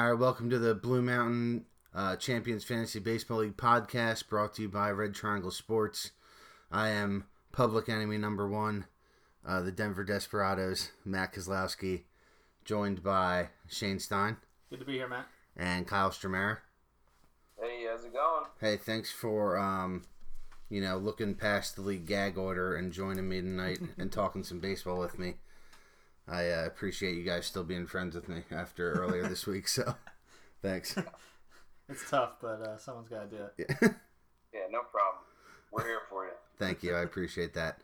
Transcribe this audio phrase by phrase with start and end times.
[0.00, 4.62] All right, welcome to the Blue Mountain uh, Champions Fantasy Baseball League podcast brought to
[4.62, 6.12] you by Red Triangle Sports.
[6.72, 8.86] I am public enemy number one,
[9.46, 12.04] uh, the Denver Desperados, Matt Kozlowski,
[12.64, 14.38] joined by Shane Stein
[14.70, 15.26] Good to be here, Matt.
[15.54, 16.60] and Kyle Stramera.
[17.60, 18.46] Hey, how's it going?
[18.58, 20.06] Hey, thanks for um,
[20.70, 24.60] you know looking past the league gag order and joining me tonight and talking some
[24.60, 25.34] baseball with me.
[26.30, 29.66] I uh, appreciate you guys still being friends with me after earlier this week.
[29.66, 29.96] So,
[30.62, 30.96] thanks.
[31.88, 33.76] It's tough, but uh, someone's got to do it.
[33.82, 33.88] Yeah.
[34.52, 35.22] Yeah, no problem.
[35.70, 36.32] We're here for you.
[36.58, 36.96] Thank you.
[36.96, 37.78] I appreciate that.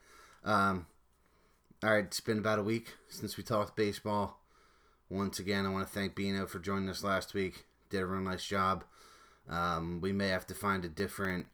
[0.44, 0.86] Um,
[1.80, 4.40] all right, it's been about a week since we talked baseball.
[5.08, 7.66] Once again, I want to thank Bino for joining us last week.
[7.88, 8.82] Did a real nice job.
[9.48, 11.46] Um, we may have to find a different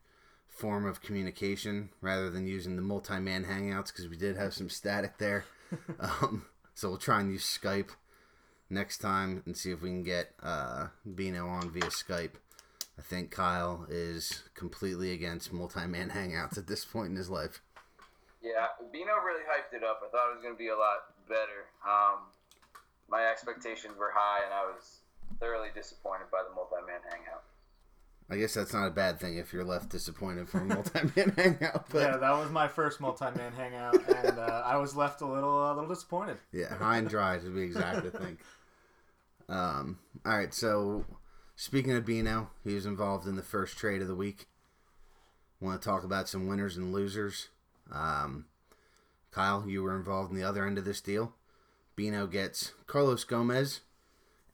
[0.48, 5.18] form of communication rather than using the multi-man hangouts because we did have some static
[5.18, 5.44] there.
[6.00, 7.90] um, so we'll try and use Skype
[8.70, 12.34] next time and see if we can get uh, Bino on via Skype.
[12.98, 17.60] I think Kyle is completely against multi-man hangouts at this point in his life.
[18.42, 20.02] Yeah, Bino really hyped it up.
[20.04, 21.70] I thought it was going to be a lot better.
[21.86, 22.26] Um,
[23.08, 25.00] my expectations were high, and I was
[25.38, 27.44] thoroughly disappointed by the multi-man hangout.
[28.32, 31.86] I guess that's not a bad thing if you're left disappointed from a multi-man hangout.
[31.90, 33.94] But Yeah, that was my first multi-man hangout,
[34.24, 36.38] and uh, I was left a little, a little disappointed.
[36.50, 38.38] Yeah, high and dry to be exact, I think.
[39.50, 41.04] Um, all right, so
[41.56, 44.46] speaking of Bino, he was involved in the first trade of the week.
[45.60, 47.48] Want to talk about some winners and losers.
[47.92, 48.46] Um,
[49.30, 51.34] Kyle, you were involved in the other end of this deal.
[51.96, 53.80] Bino gets Carlos Gomez,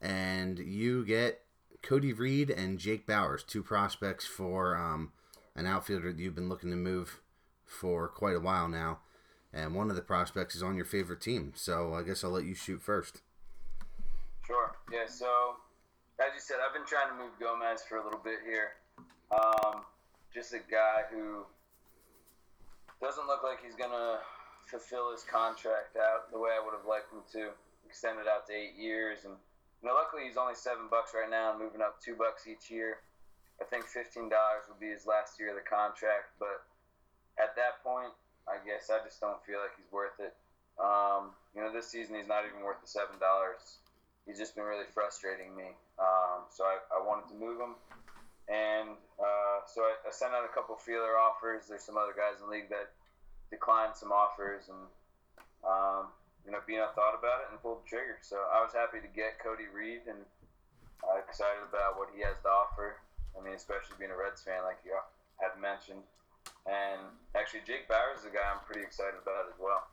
[0.01, 1.43] and you get
[1.81, 5.11] Cody Reed and Jake Bauers, two prospects for um,
[5.55, 7.21] an outfielder that you've been looking to move
[7.65, 8.99] for quite a while now.
[9.53, 11.53] And one of the prospects is on your favorite team.
[11.55, 13.21] So I guess I'll let you shoot first.
[14.45, 14.75] Sure.
[14.91, 15.07] Yeah.
[15.07, 15.55] So,
[16.19, 18.73] as you said, I've been trying to move Gomez for a little bit here.
[19.31, 19.81] Um,
[20.33, 21.45] just a guy who
[23.01, 24.19] doesn't look like he's gonna
[24.67, 27.51] fulfill his contract out the way I would have liked him to.
[27.85, 29.33] Extend it out to eight years, and
[29.87, 32.99] know, luckily he's only seven bucks right now, moving up two bucks each year.
[33.61, 36.63] I think fifteen dollars will be his last year of the contract, but
[37.39, 38.11] at that point,
[38.47, 40.35] I guess I just don't feel like he's worth it.
[40.79, 43.79] Um, you know, this season he's not even worth the seven dollars.
[44.27, 45.75] He's just been really frustrating me.
[45.99, 47.75] Um, so I, I wanted to move him,
[48.47, 51.67] and uh, so I, I sent out a couple feeler offers.
[51.67, 52.91] There's some other guys in the league that
[53.51, 54.83] declined some offers, and
[55.67, 56.07] um,
[56.45, 58.17] you know, Bino thought about it and pulled the trigger.
[58.21, 60.23] So I was happy to get Cody Reed, and
[61.03, 62.97] uh, excited about what he has to offer.
[63.37, 64.95] I mean, especially being a Reds fan, like you
[65.37, 66.03] had mentioned.
[66.65, 67.01] And
[67.35, 69.83] actually, Jake Bauers is a guy I'm pretty excited about as well.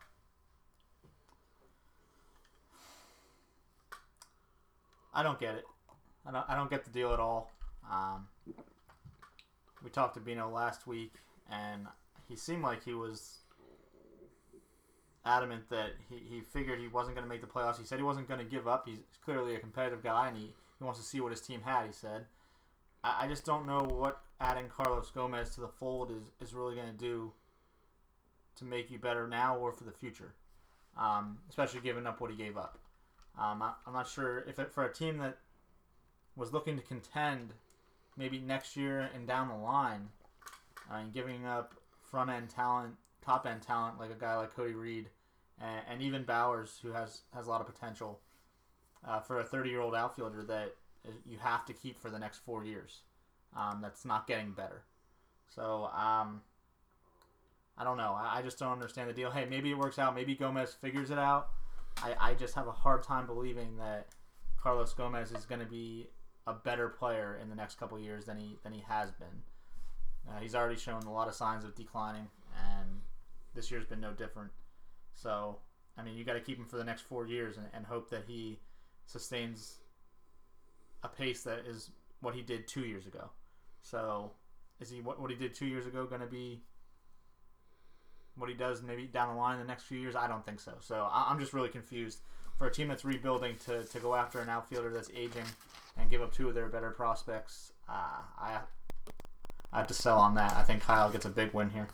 [5.14, 5.64] I don't get it.
[6.26, 7.50] I don't, I don't get the deal at all.
[7.90, 8.28] Um,
[9.82, 11.14] we talked to Bino last week,
[11.50, 11.86] and
[12.28, 13.38] he seemed like he was
[15.26, 17.78] adamant that he, he figured he wasn't going to make the playoffs.
[17.78, 18.88] He said he wasn't going to give up.
[18.88, 21.86] He's clearly a competitive guy, and he, he wants to see what his team had,
[21.86, 22.26] he said.
[23.02, 26.74] I, I just don't know what adding Carlos Gomez to the fold is, is really
[26.74, 27.32] going to do
[28.56, 30.34] to make you better now or for the future,
[30.98, 32.78] um, especially giving up what he gave up.
[33.38, 35.38] Um, I, I'm not sure if it, for a team that
[36.36, 37.52] was looking to contend
[38.16, 40.08] maybe next year and down the line,
[40.90, 42.94] and giving up front end talent,
[43.24, 45.08] top end talent like a guy like Cody Reed,
[45.60, 48.20] and, and even Bauers, who has has a lot of potential
[49.06, 50.74] uh, for a 30 year old outfielder that
[51.24, 53.02] you have to keep for the next four years.
[53.56, 54.82] Um, that's not getting better.
[55.48, 56.42] So um,
[57.78, 58.14] I don't know.
[58.18, 59.30] I, I just don't understand the deal.
[59.30, 60.14] Hey, maybe it works out.
[60.14, 61.48] Maybe Gomez figures it out.
[62.02, 64.08] I, I just have a hard time believing that
[64.60, 66.08] Carlos Gomez is going to be
[66.46, 69.42] a better player in the next couple of years than he than he has been.
[70.28, 72.26] Uh, he's already shown a lot of signs of declining,
[72.56, 73.00] and
[73.54, 74.50] this year's been no different.
[75.16, 75.58] So,
[75.96, 78.10] I mean, you got to keep him for the next four years and, and hope
[78.10, 78.60] that he
[79.06, 79.76] sustains
[81.02, 81.90] a pace that is
[82.20, 83.30] what he did two years ago.
[83.82, 84.32] So,
[84.80, 86.62] is he what, what he did two years ago going to be
[88.36, 90.14] what he does maybe down the line in the next few years?
[90.14, 90.74] I don't think so.
[90.80, 92.20] So, I, I'm just really confused.
[92.58, 95.44] For a team that's rebuilding to, to go after an outfielder that's aging
[95.98, 98.60] and give up two of their better prospects, uh, I
[99.72, 100.54] I have to sell on that.
[100.54, 101.86] I think Kyle gets a big win here.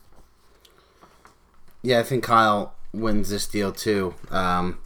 [1.82, 4.14] Yeah, I think Kyle wins this deal too.
[4.30, 4.78] Um,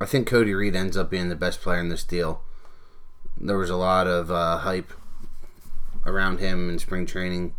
[0.00, 2.42] I think Cody Reed ends up being the best player in this deal.
[3.40, 4.92] There was a lot of uh, hype
[6.04, 7.54] around him in spring training.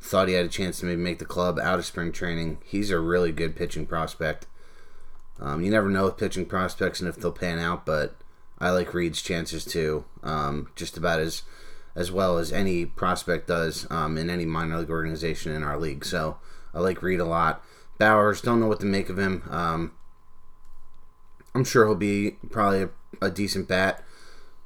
[0.00, 2.58] Thought he had a chance to maybe make the club out of spring training.
[2.64, 4.46] He's a really good pitching prospect.
[5.40, 8.16] Um, you never know with pitching prospects and if they'll pan out, but
[8.58, 11.42] I like Reed's chances too, um, just about as
[11.94, 16.04] as well as any prospect does um, in any minor league organization in our league.
[16.04, 16.38] So
[16.74, 17.64] I like Reed a lot.
[17.98, 19.42] Bauers, don't know what to make of him.
[19.50, 19.92] Um,
[21.54, 22.90] I'm sure he'll be probably a,
[23.20, 24.02] a, decent bat.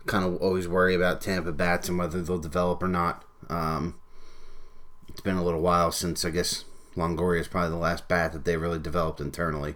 [0.07, 3.25] Kind of always worry about Tampa bats and whether they'll develop or not.
[3.49, 3.97] Um,
[5.09, 6.65] it's been a little while since I guess
[6.97, 9.75] Longoria is probably the last bat that they really developed internally.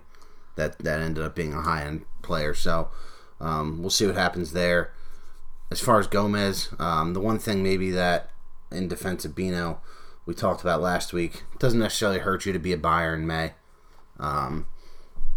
[0.56, 2.54] That that ended up being a high end player.
[2.54, 2.90] So
[3.40, 4.92] um, we'll see what happens there.
[5.70, 8.30] As far as Gomez, um, the one thing maybe that
[8.70, 9.80] in defense of Bino
[10.30, 13.54] we talked about last week doesn't necessarily hurt you to be a buyer in May.
[14.20, 14.68] Um,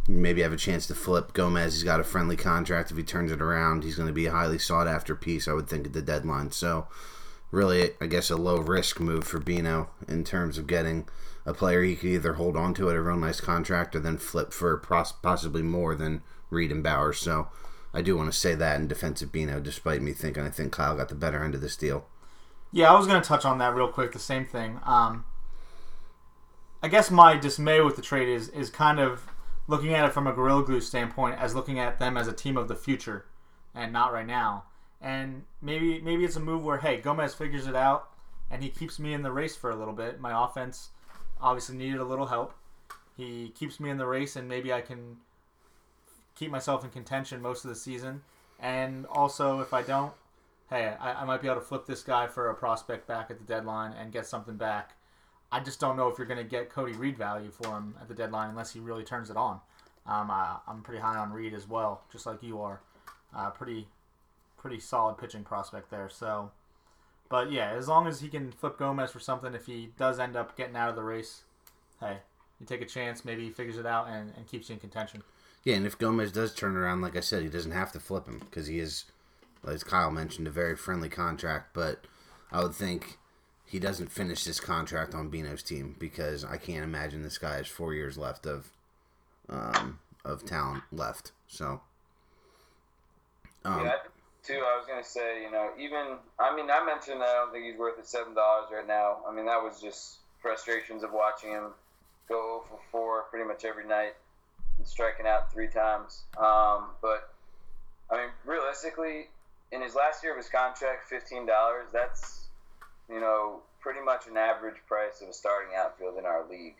[0.08, 1.74] maybe have a chance to flip Gomez.
[1.74, 2.92] He's got a friendly contract.
[2.92, 5.54] If he turns it around, he's going to be a highly sought after piece, I
[5.54, 6.52] would think, at the deadline.
[6.52, 6.88] So,
[7.50, 11.08] really, I guess a low risk move for Bino in terms of getting
[11.44, 14.20] a player he could either hold on to at a real nice contract or then
[14.20, 17.16] flip for possibly more than Reed and Bauers.
[17.16, 17.48] So,
[17.96, 20.72] I do want to say that in defense of Bino, despite me thinking I think
[20.72, 22.06] Kyle got the better end of this deal.
[22.76, 24.14] Yeah, I was going to touch on that real quick.
[24.14, 24.80] The same thing.
[24.84, 25.26] Um,
[26.82, 29.28] I guess my dismay with the trade is is kind of
[29.68, 32.58] looking at it from a Gorilla Glue standpoint as looking at them as a team
[32.58, 33.26] of the future
[33.76, 34.64] and not right now.
[35.00, 38.10] And maybe maybe it's a move where hey Gomez figures it out
[38.50, 40.20] and he keeps me in the race for a little bit.
[40.20, 40.90] My offense
[41.40, 42.56] obviously needed a little help.
[43.16, 45.18] He keeps me in the race and maybe I can
[46.34, 48.24] keep myself in contention most of the season.
[48.60, 50.14] And also, if I don't,
[50.74, 53.38] hey, I, I might be able to flip this guy for a prospect back at
[53.38, 54.96] the deadline and get something back.
[55.52, 58.08] I just don't know if you're going to get Cody Reed value for him at
[58.08, 59.60] the deadline unless he really turns it on.
[60.08, 62.82] Um, I, am pretty high on Reed as well, just like you are.
[63.36, 63.88] Uh, pretty,
[64.58, 66.10] pretty solid pitching prospect there.
[66.10, 66.50] So,
[67.30, 70.36] but yeah, as long as he can flip Gomez for something, if he does end
[70.36, 71.44] up getting out of the race,
[72.00, 72.18] hey,
[72.60, 73.24] you take a chance.
[73.24, 75.22] Maybe he figures it out and, and keeps you in contention.
[75.64, 78.26] Yeah, and if Gomez does turn around, like I said, he doesn't have to flip
[78.26, 79.06] him because he is,
[79.68, 81.74] as Kyle mentioned, a very friendly contract.
[81.74, 82.06] But
[82.52, 83.18] I would think
[83.66, 87.68] he doesn't finish this contract on Bino's team because I can't imagine this guy has
[87.68, 88.70] four years left of
[89.50, 91.32] um, of talent left.
[91.48, 91.82] So,
[93.66, 93.96] um, yeah,
[94.44, 94.62] too.
[94.66, 97.78] I was gonna say, you know, even I mean, I mentioned I don't think he's
[97.78, 99.18] worth the seven dollars right now.
[99.28, 101.72] I mean, that was just frustrations of watching him
[102.30, 104.14] go for four pretty much every night
[104.78, 106.24] and striking out three times.
[106.38, 107.34] Um, but
[108.10, 109.30] I mean, realistically,
[109.74, 111.90] in his last year of his contract, fifteen dollars.
[111.92, 112.48] That's
[113.10, 116.76] you know pretty much an average price of a starting outfield in our league.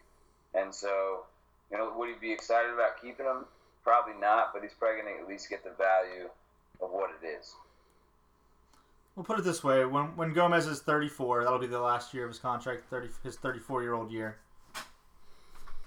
[0.54, 1.24] And so,
[1.72, 3.46] you know, would he be excited about keeping him?
[3.84, 6.30] Probably not, but he's probably going to at least get the value
[6.82, 7.54] of what it is.
[9.16, 12.24] We'll put it this way: when when Gomez is 34, that'll be the last year
[12.24, 14.38] of his contract, 30, his 34 year old year.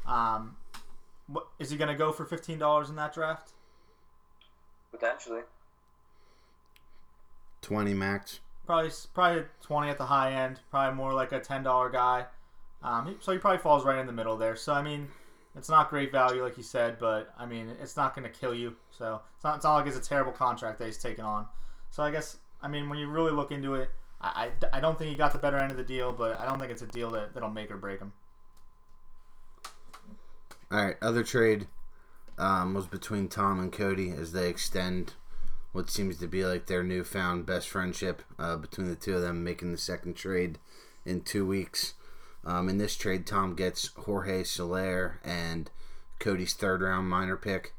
[0.07, 0.57] Um,
[1.27, 3.53] what, is he going to go for fifteen dollars in that draft?
[4.93, 5.41] Potentially.
[7.67, 8.39] Twenty max.
[8.65, 10.61] Probably probably twenty at the high end.
[10.71, 12.27] Probably more like a ten dollar guy.
[12.81, 14.55] Um, so he probably falls right in the middle there.
[14.55, 15.09] So I mean,
[15.57, 18.55] it's not great value like you said, but I mean it's not going to kill
[18.55, 18.77] you.
[18.93, 21.47] So it's not, it's not like it's a terrible contract that he's taken on.
[21.91, 24.97] So I guess I mean when you really look into it, I, I, I don't
[24.97, 26.87] think he got the better end of the deal, but I don't think it's a
[26.87, 28.13] deal that, that'll make or break him.
[30.71, 31.67] All right, other trade
[32.39, 35.15] um, was between Tom and Cody as they extend
[35.77, 39.45] what seems to be like their newfound best friendship uh, between the two of them,
[39.45, 40.59] making the second trade
[41.05, 41.93] in two weeks.
[42.47, 45.71] Um, in this trade, Tom gets Jorge Soler and
[46.19, 47.75] Cody's third round minor pick,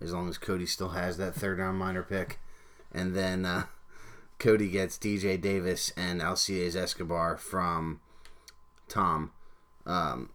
[0.00, 2.40] as long as Cody still has that third round minor pick.
[2.92, 3.66] And then uh,
[4.40, 8.00] Cody gets DJ Davis and Alcides Escobar from
[8.88, 9.30] Tom.
[9.86, 10.30] Um,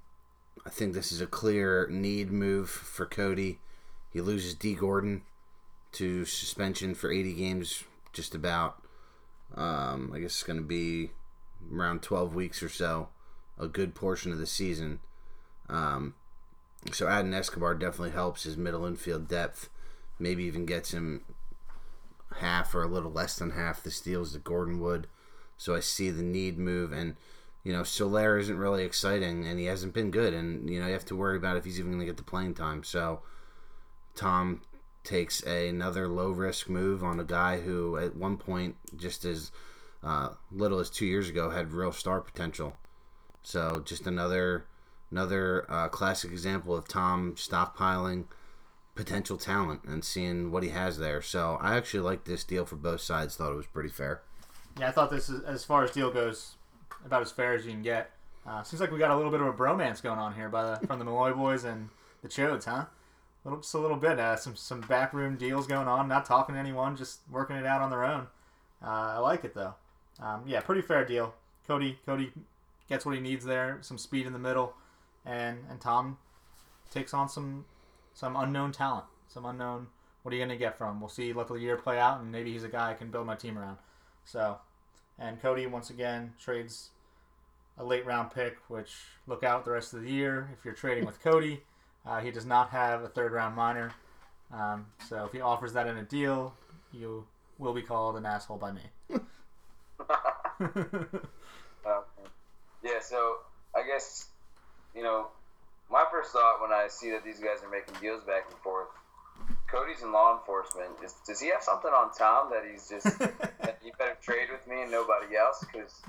[0.65, 3.59] I think this is a clear need move for Cody.
[4.13, 4.75] He loses D.
[4.75, 5.23] Gordon
[5.93, 7.83] to suspension for 80 games,
[8.13, 8.81] just about.
[9.55, 11.11] Um, I guess it's going to be
[11.73, 13.09] around 12 weeks or so,
[13.59, 14.99] a good portion of the season.
[15.69, 16.15] Um,
[16.91, 19.69] so adding Escobar definitely helps his middle infield depth.
[20.19, 21.21] Maybe even gets him
[22.39, 25.07] half or a little less than half the steals that Gordon would.
[25.57, 27.15] So I see the need move and
[27.63, 30.93] you know, Soler isn't really exciting, and he hasn't been good, and you know you
[30.93, 32.83] have to worry about if he's even going to get the playing time.
[32.83, 33.21] So,
[34.15, 34.61] Tom
[35.03, 39.51] takes a, another low risk move on a guy who, at one point, just as
[40.03, 42.75] uh, little as two years ago, had real star potential.
[43.43, 44.65] So, just another
[45.09, 48.25] another uh, classic example of Tom stockpiling
[48.95, 51.21] potential talent and seeing what he has there.
[51.21, 53.35] So, I actually like this deal for both sides.
[53.35, 54.21] Thought it was pretty fair.
[54.79, 56.55] Yeah, I thought this is as far as deal goes
[57.05, 58.11] about as fair as you can get.
[58.45, 60.63] Uh, seems like we got a little bit of a bromance going on here by
[60.63, 61.89] the, from the Malloy boys and
[62.23, 62.85] the Chodes, huh?
[63.43, 64.19] Little, just a little bit.
[64.19, 66.07] Uh, some some backroom deals going on.
[66.07, 68.27] Not talking to anyone, just working it out on their own.
[68.83, 69.75] Uh, I like it though.
[70.19, 71.33] Um, yeah, pretty fair deal.
[71.67, 72.31] Cody Cody
[72.89, 73.79] gets what he needs there.
[73.81, 74.73] Some speed in the middle,
[75.25, 76.17] and and Tom
[76.89, 77.65] takes on some
[78.13, 79.05] some unknown talent.
[79.27, 79.87] Some unknown.
[80.23, 80.99] What are you gonna get from?
[80.99, 81.33] We'll see.
[81.33, 83.57] Let the year play out, and maybe he's a guy I can build my team
[83.57, 83.77] around.
[84.25, 84.59] So,
[85.17, 86.89] and Cody once again trades
[87.77, 88.93] a late round pick, which
[89.25, 91.63] look out the rest of the year if you're trading with Cody.
[92.05, 93.93] Uh, he does not have a third round minor,
[94.53, 96.55] um, so if he offers that in a deal,
[96.91, 97.25] you
[97.59, 98.81] will be called an asshole by me.
[102.83, 103.37] Yeah, so
[103.75, 104.27] I guess
[104.95, 105.27] you know
[105.89, 108.87] my first thought when I see that these guys are making deals back and forth.
[109.69, 110.89] Cody's in law enforcement.
[111.03, 114.65] Is, does he have something on Tom that he's just that you better trade with
[114.67, 115.63] me and nobody else?
[115.71, 116.01] Because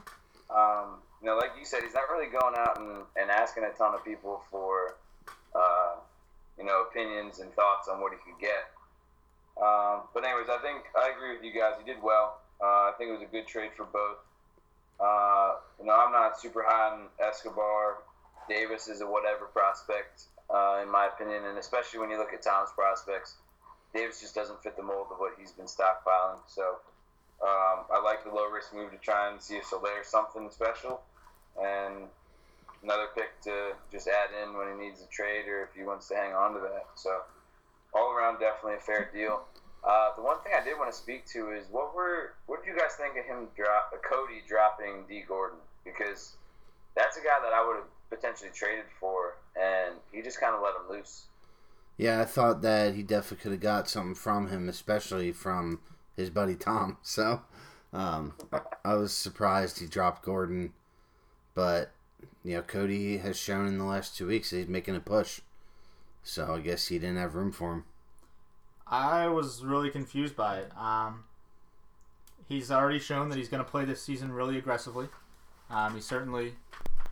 [0.51, 3.71] um, you know, like you said, he's not really going out and, and asking a
[3.71, 4.97] ton of people for
[5.55, 5.97] uh,
[6.59, 8.71] you know opinions and thoughts on what he could get.
[9.61, 11.75] Um, but anyways, I think I agree with you guys.
[11.79, 12.41] He did well.
[12.61, 14.19] Uh, I think it was a good trade for both.
[15.01, 17.99] Uh, you know, I'm not super high on Escobar.
[18.49, 22.43] Davis is a whatever prospect, uh, in my opinion, and especially when you look at
[22.43, 23.37] Tom's prospects,
[23.95, 26.39] Davis just doesn't fit the mold of what he's been stockpiling.
[26.47, 26.79] So
[27.43, 31.03] um, I like the low risk move to try and see if Soler's something special,
[31.61, 32.09] and
[32.83, 36.09] another pick to just add in when he needs a trade or if he wants
[36.09, 36.87] to hang on to that.
[36.95, 37.21] So
[37.95, 39.43] all around, definitely a fair deal.
[39.85, 42.71] Uh, the one thing I did want to speak to is what were what did
[42.71, 46.35] you guys think of him drop uh, Cody dropping D Gordon because
[46.95, 50.63] that's a guy that I would have potentially traded for and he just kind of
[50.63, 51.27] let him loose.
[51.97, 55.81] Yeah, I thought that he definitely could have got something from him, especially from
[56.17, 56.99] his buddy Tom.
[57.03, 57.43] So
[57.93, 58.35] um,
[58.85, 60.73] I was surprised he dropped Gordon,
[61.55, 61.93] but
[62.45, 65.41] you know Cody has shown in the last two weeks he's making a push.
[66.23, 67.85] So I guess he didn't have room for him.
[68.87, 70.73] I was really confused by it.
[70.77, 71.25] Um,
[72.49, 75.09] he's already shown that he's going to play this season really aggressively.
[75.71, 76.53] Um, he certainly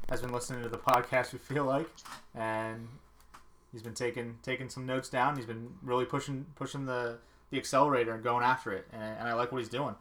[0.09, 1.33] has been listening to the podcast.
[1.33, 1.89] We feel like,
[2.35, 2.89] and
[3.73, 5.37] he's been taking taking some notes down.
[5.37, 7.19] He's been really pushing pushing the
[7.51, 9.95] the accelerator and going after it, and, and I like what he's doing.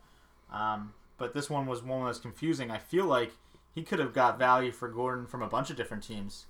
[0.51, 2.71] Um, but this one was one that's confusing.
[2.71, 3.31] I feel like
[3.73, 6.45] he could have got value for Gordon from a bunch of different teams.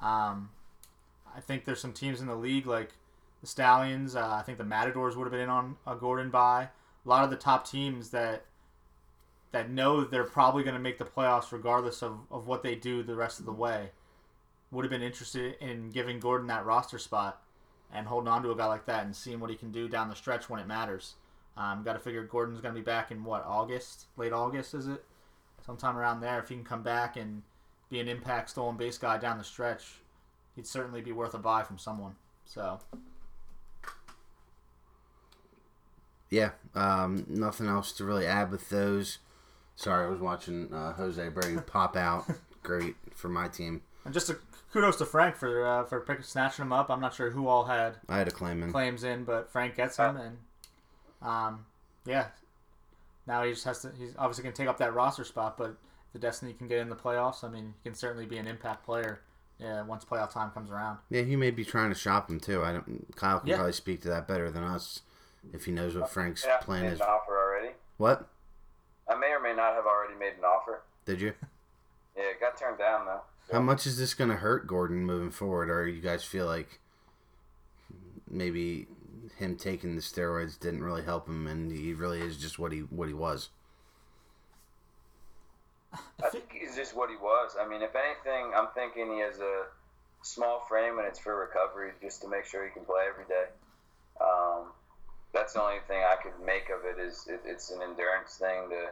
[0.00, 0.50] Um,
[1.34, 2.94] I think there's some teams in the league like
[3.40, 4.16] the Stallions.
[4.16, 6.68] Uh, I think the Matadors would have been in on a Gordon buy.
[7.04, 8.44] A lot of the top teams that
[9.52, 13.02] that know they're probably going to make the playoffs regardless of, of what they do
[13.02, 13.90] the rest of the way
[14.70, 17.42] would have been interested in giving Gordon that roster spot
[17.92, 20.08] and holding on to a guy like that and seeing what he can do down
[20.08, 21.14] the stretch when it matters.
[21.56, 24.86] Um, Got to figure Gordon's going to be back in what August, late August is
[24.86, 25.04] it?
[25.64, 26.38] Sometime around there.
[26.38, 27.42] If he can come back and
[27.90, 29.84] be an impact stolen base guy down the stretch,
[30.56, 32.14] he'd certainly be worth a buy from someone.
[32.44, 32.80] So
[36.30, 39.18] Yeah, um, nothing else to really add with those.
[39.74, 42.24] Sorry, I was watching uh, Jose Brady pop out.
[42.62, 43.82] Great for my team.
[44.04, 44.38] and just a
[44.72, 46.90] kudos to Frank for uh, for pick, snatching him up.
[46.90, 48.70] I'm not sure who all had I had a claim in.
[48.70, 50.38] claims in, but Frank gets him, and
[51.22, 51.66] um,
[52.06, 52.26] yeah.
[53.30, 53.92] Now he just has to.
[53.96, 56.78] He's obviously going to take up that roster spot, but if the Destiny can get
[56.80, 57.44] in the playoffs.
[57.44, 59.20] I mean, he can certainly be an impact player.
[59.60, 60.98] Yeah, once playoff time comes around.
[61.10, 62.64] Yeah, he may be trying to shop him too.
[62.64, 63.06] I don't.
[63.14, 63.54] Kyle can Yeah.
[63.56, 65.02] probably speak to that better than us
[65.52, 67.00] if he knows what uh, Frank's Yeah, plan made is.
[67.00, 67.74] an offer already.
[67.98, 68.26] What
[69.08, 70.82] I may or may not have already made an offer.
[71.06, 71.32] did you?
[72.16, 73.20] Yeah, it got turned down though.
[73.46, 75.70] So, How much is this going to hurt Gordon moving forward?
[75.70, 76.80] Or you guys feel like
[78.28, 78.88] maybe
[79.40, 82.80] him taking the steroids didn't really help him, and he really is just what he
[82.80, 83.50] what he was?
[85.92, 87.56] I think he's just what he was.
[87.60, 89.64] I mean, if anything, I'm thinking he has a
[90.22, 93.50] small frame and it's for recovery, just to make sure he can play every day.
[94.20, 94.70] Um,
[95.32, 98.68] that's the only thing I could make of it is it, it's an endurance thing
[98.70, 98.90] to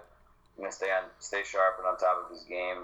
[0.56, 2.82] you know stay on stay sharp and on top of his game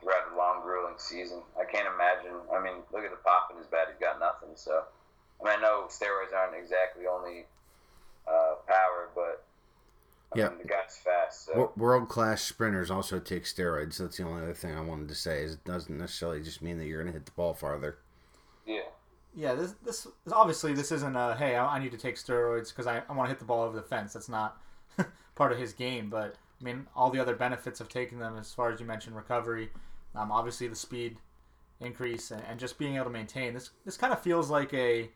[0.00, 1.42] throughout a long grueling season.
[1.58, 2.36] I can't imagine.
[2.54, 4.56] I mean, look at the pop in his bat; he's got nothing.
[4.56, 4.84] So,
[5.40, 7.46] I mean, I know steroids aren't exactly only
[8.28, 9.44] uh, power, but
[10.34, 10.48] I Yeah.
[10.50, 11.46] mean, the guy's fast.
[11.46, 11.72] So.
[11.76, 13.98] World class sprinters also take steroids.
[13.98, 15.42] That's the only other thing I wanted to say.
[15.42, 17.98] Is it doesn't necessarily just mean that you're going to hit the ball farther.
[18.66, 18.82] Yeah.
[19.34, 22.88] Yeah, this this obviously this isn't a hey I, I need to take steroids because
[22.88, 24.12] I, I want to hit the ball over the fence.
[24.12, 24.60] That's not
[25.36, 26.10] part of his game.
[26.10, 29.14] But I mean all the other benefits of taking them, as far as you mentioned,
[29.16, 29.70] recovery,
[30.16, 31.16] um, obviously the speed
[31.80, 33.70] increase, and, and just being able to maintain this.
[33.84, 35.10] This kind of feels like a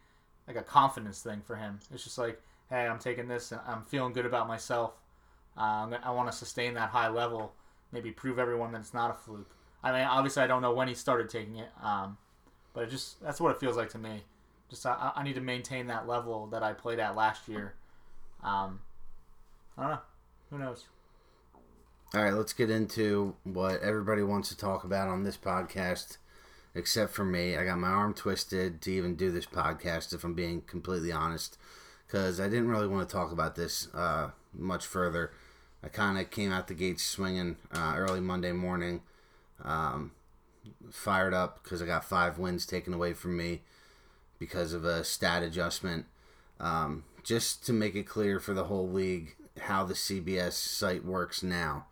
[0.47, 1.81] like a confidence thing for him.
[1.93, 4.93] It's just like hey I'm taking this, and I'm feeling good about myself.
[5.57, 7.53] Um, I want to sustain that high level,
[7.93, 9.51] maybe prove everyone that it's not a fluke.
[9.83, 11.69] I mean obviously I don't know when he started taking it.
[11.83, 12.19] Um,
[12.75, 14.25] but it just that's what it feels like to me.
[14.69, 17.75] just I, I need to maintain that level that I played at last year.
[18.43, 18.81] Um,
[19.79, 19.99] I don't know.
[20.51, 20.85] Who knows?
[22.13, 26.19] All right, let's get into what everybody wants to talk about on this podcast,
[26.75, 27.57] except for me.
[27.57, 31.57] I got my arm twisted to even do this podcast, if I'm being completely honest,
[32.07, 35.33] because I didn't really want to talk about this uh, much further.
[35.83, 39.03] I kind of came out the gates swinging uh, early Monday morning,
[39.63, 40.13] um,
[40.91, 43.63] fired up because I got five wins taken away from me
[44.39, 46.07] because of a stat adjustment.
[46.59, 51.43] Um, just to make it clear for the whole league how the CBS site works
[51.43, 51.87] now.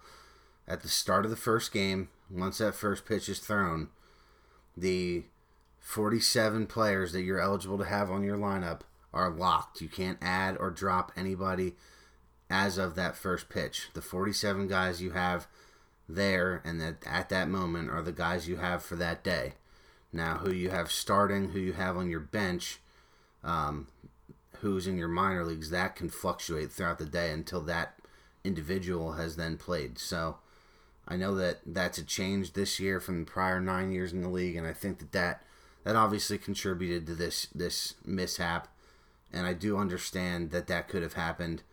[0.66, 3.88] At the start of the first game, once that first pitch is thrown,
[4.76, 5.24] the
[5.80, 8.80] 47 players that you're eligible to have on your lineup
[9.12, 9.80] are locked.
[9.80, 11.74] You can't add or drop anybody
[12.48, 13.88] as of that first pitch.
[13.94, 15.46] The 47 guys you have
[16.08, 19.54] there and that at that moment are the guys you have for that day.
[20.12, 22.80] Now, who you have starting, who you have on your bench,
[23.42, 23.88] um,
[24.60, 27.98] who's in your minor leagues, that can fluctuate throughout the day until that
[28.44, 29.98] individual has then played.
[29.98, 30.36] So
[31.12, 34.30] I know that that's a change this year from the prior nine years in the
[34.30, 35.42] league, and I think that that,
[35.84, 38.68] that obviously contributed to this this mishap.
[39.30, 41.64] And I do understand that that could have happened.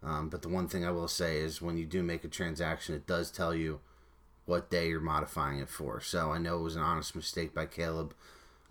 [0.00, 2.94] Um, but the one thing I will say is when you do make a transaction,
[2.94, 3.80] it does tell you
[4.46, 6.00] what day you're modifying it for.
[6.00, 8.14] So I know it was an honest mistake by Caleb.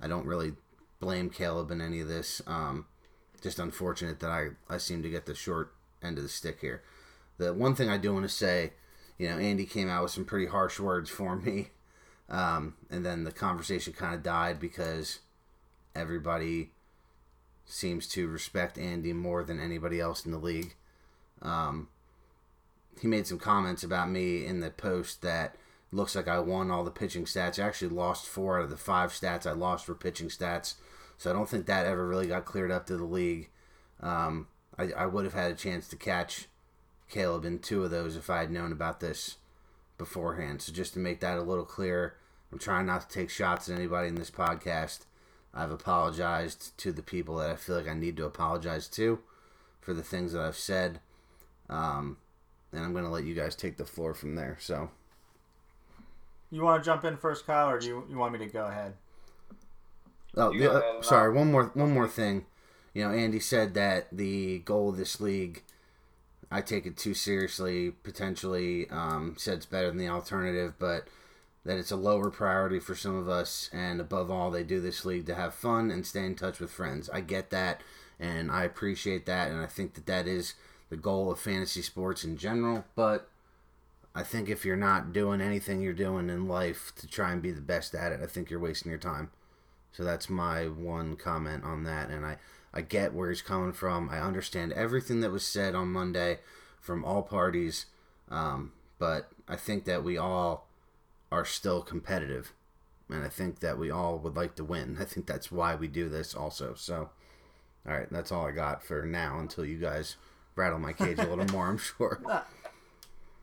[0.01, 0.53] I don't really
[1.01, 2.42] blame Caleb in any of this.
[2.48, 2.86] Um,
[3.42, 6.82] just unfortunate that I, I seem to get the short end of the stick here.
[7.39, 8.72] The one thing I do want to say,
[9.24, 11.70] you know, Andy came out with some pretty harsh words for me.
[12.27, 15.20] Um, and then the conversation kind of died because
[15.96, 16.72] everybody
[17.65, 20.76] seems to respect Andy more than anybody else in the league.
[21.41, 21.88] Um,
[23.00, 25.56] he made some comments about me in the post that
[25.93, 27.63] looks like I won all the pitching stats.
[27.63, 30.74] I actually lost four out of the five stats I lost were pitching stats.
[31.17, 33.50] So I don't think that ever really got cleared up to the league.
[34.02, 36.50] Um, I, I would have had a chance to catch
[37.13, 39.38] Caleb in two of those if I had known about this
[39.97, 40.62] beforehand.
[40.63, 42.15] So just to make that a little clearer,
[42.52, 45.06] I'm trying not to take shots at anybody in this podcast.
[45.54, 49.19] I've apologized to the people that I feel like I need to apologize to
[49.80, 50.99] for the things that I've said.
[51.69, 52.17] Um,
[52.71, 54.58] and I'm going to let you guys take the floor from there.
[54.60, 54.89] So,
[56.49, 58.65] You want to jump in first, Kyle, or do you, you want me to go
[58.65, 58.93] ahead?
[60.36, 62.45] oh, You the, uh, sorry, one more one more thing.
[62.93, 65.63] You know, Andy said that the goal of this league,
[66.54, 67.92] I take it too seriously.
[68.04, 71.08] Potentially, um, said it's better than the alternative, but
[71.66, 73.72] that it's a lower priority for some of us.
[73.74, 76.72] And above all, they do this league to have fun and stay in touch with
[76.72, 77.10] friends.
[77.10, 77.82] I get that,
[78.20, 80.54] and I appreciate that, and I think that that is
[80.89, 82.86] the goal of fantasy sports in general.
[82.96, 83.28] But
[84.13, 87.52] I think if you're not doing anything you're doing in life to try and be
[87.52, 89.32] the best at it, I think you're wasting your time.
[89.92, 92.38] So that's my one comment on that, and I
[92.74, 94.10] I get where he's coming from.
[94.10, 96.40] I understand everything that was said on Monday
[96.80, 97.86] from all parties,
[98.30, 100.68] um, but I think that we all
[101.32, 102.54] are still competitive,
[103.10, 104.98] and I think that we all would like to win.
[105.02, 106.74] I think that's why we do this also.
[106.76, 107.10] So,
[107.88, 110.16] all right, that's all I got for now until you guys
[110.56, 111.68] rattle my cage a little more.
[111.68, 112.22] I'm sure.
[112.26, 112.42] Uh,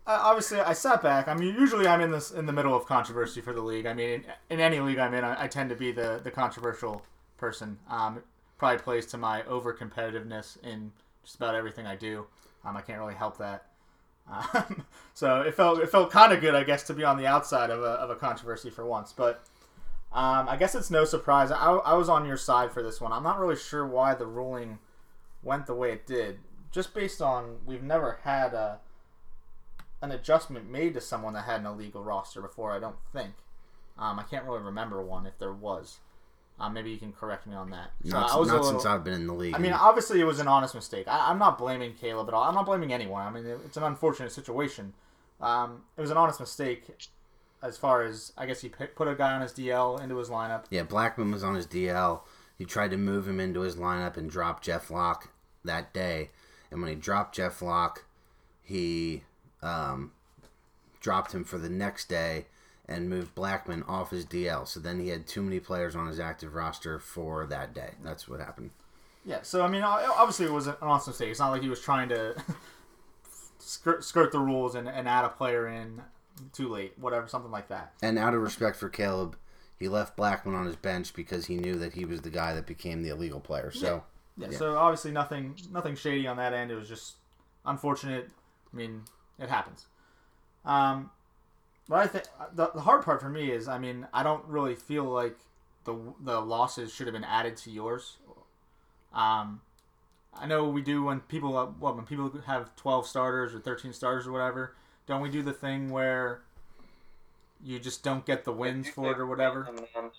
[0.06, 1.28] obviously, I sat back.
[1.28, 3.86] I mean, usually I'm in this in the middle of controversy for the league.
[3.86, 6.32] I mean, in, in any league I'm in, I, I tend to be the the
[6.32, 7.02] controversial
[7.36, 7.78] person.
[7.88, 8.22] Um,
[8.60, 10.92] probably plays to my over competitiveness in
[11.24, 12.26] just about everything I do.
[12.62, 13.64] Um, I can't really help that.
[14.30, 17.26] Um, so it felt it felt kind of good, I guess, to be on the
[17.26, 19.12] outside of a of a controversy for once.
[19.12, 19.46] But
[20.12, 21.50] um, I guess it's no surprise.
[21.50, 23.12] I, I was on your side for this one.
[23.12, 24.78] I'm not really sure why the ruling
[25.42, 26.38] went the way it did.
[26.70, 28.78] Just based on we've never had a
[30.02, 32.72] an adjustment made to someone that had an illegal roster before.
[32.72, 33.32] I don't think.
[33.98, 35.98] Um, I can't really remember one if there was.
[36.60, 37.90] Um, maybe you can correct me on that.
[38.04, 39.54] So Not, I was not little- since I've been in the league.
[39.54, 41.08] I mean, obviously it was an honest mistake.
[41.08, 42.42] I, I'm not blaming Caleb at all.
[42.42, 43.26] I'm not blaming anyone.
[43.26, 44.92] I mean, it- it's an unfortunate situation.
[45.40, 46.84] Um, it was an honest mistake,
[47.62, 50.64] as far as I guess he put a guy on his DL into his lineup.
[50.68, 52.20] Yeah, Blackmon was on his DL.
[52.58, 55.30] He tried to move him into his lineup and drop Jeff Locke
[55.64, 56.30] that day.
[56.70, 58.04] And when he dropped Jeff Locke,
[58.62, 59.24] he
[59.62, 60.12] um,
[61.00, 62.46] dropped him for the next day
[62.90, 64.66] and moved Blackmon off his DL.
[64.66, 67.92] So then he had too many players on his active roster for that day.
[68.02, 68.70] That's what happened.
[69.24, 69.38] Yeah.
[69.42, 71.30] So I mean, obviously it was an honest mistake.
[71.30, 72.34] It's not like he was trying to
[73.58, 76.02] skirt skirt the rules and, and add a player in
[76.52, 77.92] too late, whatever, something like that.
[78.02, 79.36] And out of respect for Caleb,
[79.78, 82.66] he left Blackmon on his bench because he knew that he was the guy that
[82.66, 83.70] became the illegal player.
[83.70, 84.02] So
[84.36, 84.58] Yeah, Yeah.
[84.58, 86.72] So obviously nothing nothing shady on that end.
[86.72, 87.16] It was just
[87.64, 88.30] unfortunate.
[88.72, 89.02] I mean,
[89.38, 89.86] it happens.
[90.64, 91.10] Um,
[91.90, 92.24] but I think
[92.54, 95.36] the, the hard part for me is, I mean, I don't really feel like
[95.84, 98.18] the the losses should have been added to yours
[99.12, 99.62] Um,
[100.32, 103.92] I know we do when people uh, well when people have twelve starters or thirteen
[103.92, 104.76] starters or whatever.
[105.06, 106.42] Don't we do the thing where
[107.62, 109.64] you just don't get the wins for it or whatever?
[109.68, 110.10] And then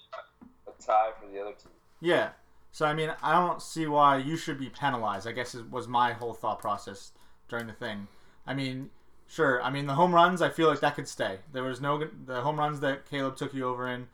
[0.68, 1.72] a tie for the other team.
[2.02, 2.30] Yeah.
[2.74, 5.28] So I mean, I don't see why you should be penalized.
[5.28, 7.12] I guess is, was my whole thought process
[7.48, 8.08] during the thing.
[8.46, 8.90] I mean,
[9.32, 9.62] sure.
[9.64, 10.42] I mean, the home runs.
[10.42, 11.40] I feel like that could stay.
[11.54, 14.08] There was no the home runs that Caleb took you over in.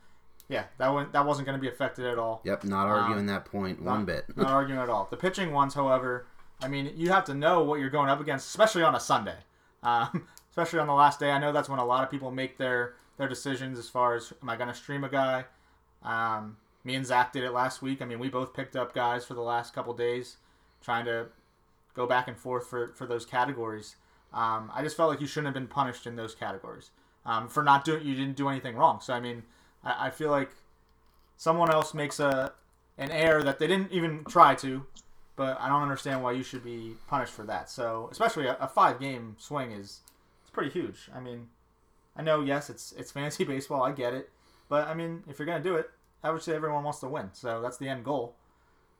[0.48, 2.40] Yeah, that went, that wasn't going to be affected at all.
[2.44, 4.36] Yep, not arguing that point one Not- bit.
[4.36, 5.06] Not arguing at all.
[5.10, 6.26] The pitching ones, however,
[6.62, 9.36] I mean, you have to know what you're going up against, especially on a Sunday.
[9.82, 11.30] Um, especially on the last day.
[11.30, 14.32] I know that's when a lot of people make their their decisions as far as
[14.42, 15.44] am I going to stream a guy.
[16.02, 18.00] Um, me and Zach did it last week.
[18.00, 20.36] I mean, we both picked up guys for the last couple days,
[20.82, 21.26] trying to
[21.94, 23.96] go back and forth for for those categories.
[24.32, 26.90] Um, I just felt like you shouldn't have been punished in those categories
[27.24, 28.04] um, for not doing.
[28.04, 29.00] You didn't do anything wrong.
[29.00, 29.44] So I mean,
[29.84, 30.50] I, I feel like
[31.36, 32.52] someone else makes a
[32.96, 34.84] an error that they didn't even try to,
[35.36, 37.70] but I don't understand why you should be punished for that.
[37.70, 40.00] So especially a, a five game swing is
[40.42, 41.08] it's pretty huge.
[41.14, 41.48] I mean,
[42.16, 43.82] I know yes, it's it's fantasy baseball.
[43.82, 44.30] I get it,
[44.68, 45.90] but I mean, if you're gonna do it,
[46.22, 47.30] obviously everyone wants to win.
[47.32, 48.34] So that's the end goal.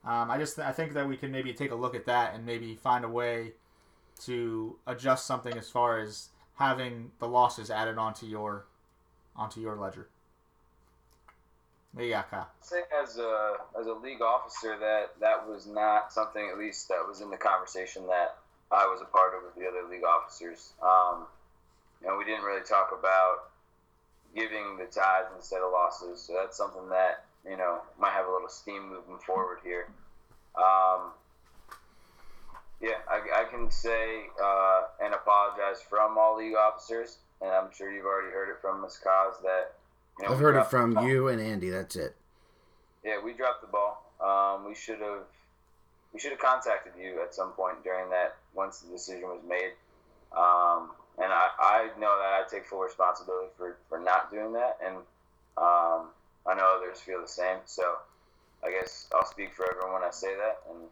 [0.04, 2.46] Um, I just I think that we can maybe take a look at that and
[2.46, 3.52] maybe find a way
[4.24, 8.66] to adjust something as far as having the losses added onto your
[9.36, 10.08] onto your ledger.
[11.96, 12.48] Got, Kyle?
[12.72, 17.04] I as a as a league officer that that was not something at least that
[17.06, 18.36] was in the conversation that
[18.70, 20.74] I was a part of with the other league officers.
[20.82, 21.26] Um,
[22.00, 23.50] you know, we didn't really talk about
[24.36, 28.32] giving the ties instead of losses, so that's something that you know might have a
[28.32, 29.88] little steam moving forward here.
[30.56, 31.12] Um,
[32.80, 37.90] yeah, I, I can say uh, and apologize from all league officers, and I'm sure
[37.90, 39.00] you've already heard it from Ms.
[39.02, 39.74] Cos that.
[40.18, 41.70] You know, I've heard it from you and Andy.
[41.70, 42.16] That's it.
[43.04, 44.04] Yeah, we dropped the ball.
[44.20, 45.22] Um, we should have
[46.12, 49.72] we should have contacted you at some point during that once the decision was made.
[50.36, 54.78] Um, and I, I know that I take full responsibility for, for not doing that,
[54.84, 54.96] and
[55.56, 56.10] um,
[56.46, 57.58] I know others feel the same.
[57.66, 57.82] So
[58.64, 60.58] I guess I'll speak for everyone when I say that.
[60.70, 60.82] And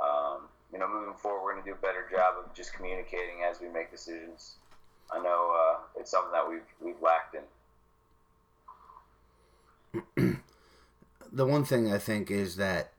[0.00, 3.44] um, you know, moving forward, we're going to do a better job of just communicating
[3.48, 4.56] as we make decisions.
[5.08, 7.36] I know uh, it's something that we've we've lacked
[10.16, 10.40] in.
[11.32, 12.92] the one thing I think is that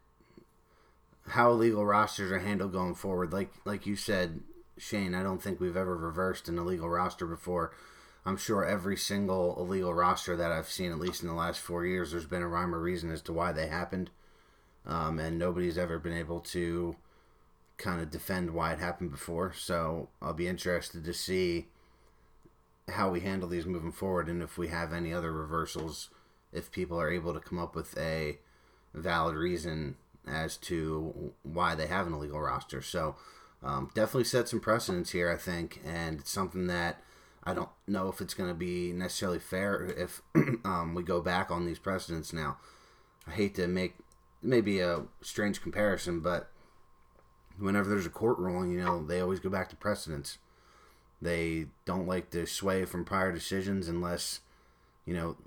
[1.28, 3.34] how illegal rosters are handled going forward.
[3.34, 4.40] Like like you said,
[4.78, 7.74] Shane, I don't think we've ever reversed an illegal roster before.
[8.26, 11.86] I'm sure every single illegal roster that I've seen, at least in the last four
[11.86, 14.12] years, there's been a rhyme or reason as to why they happened,
[14.86, 16.96] um, and nobody's ever been able to
[17.78, 19.54] kind of defend why it happened before.
[19.54, 21.68] So I'll be interested to see
[22.90, 26.10] how we handle these moving forward, and if we have any other reversals
[26.54, 28.38] if people are able to come up with a
[28.94, 32.82] valid reason as to why they have an illegal roster.
[32.82, 33.16] So
[33.62, 37.02] um, definitely set some precedents here, I think, and it's something that
[37.44, 40.22] I don't know if it's going to be necessarily fair if
[40.66, 42.58] um, we go back on these precedents now.
[43.28, 43.96] I hate to make
[44.42, 46.50] maybe a strange comparison, but
[47.58, 50.38] whenever there's a court ruling, you know, they always go back to precedents.
[51.22, 54.42] They don't like to sway from prior decisions unless,
[55.06, 55.38] you know,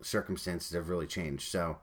[0.00, 1.48] circumstances have really changed.
[1.50, 1.78] So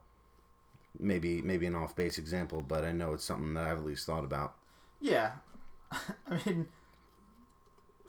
[0.98, 4.06] maybe maybe an off base example, but I know it's something that I've at least
[4.06, 4.54] thought about.
[5.00, 5.32] Yeah,
[5.92, 6.68] I mean,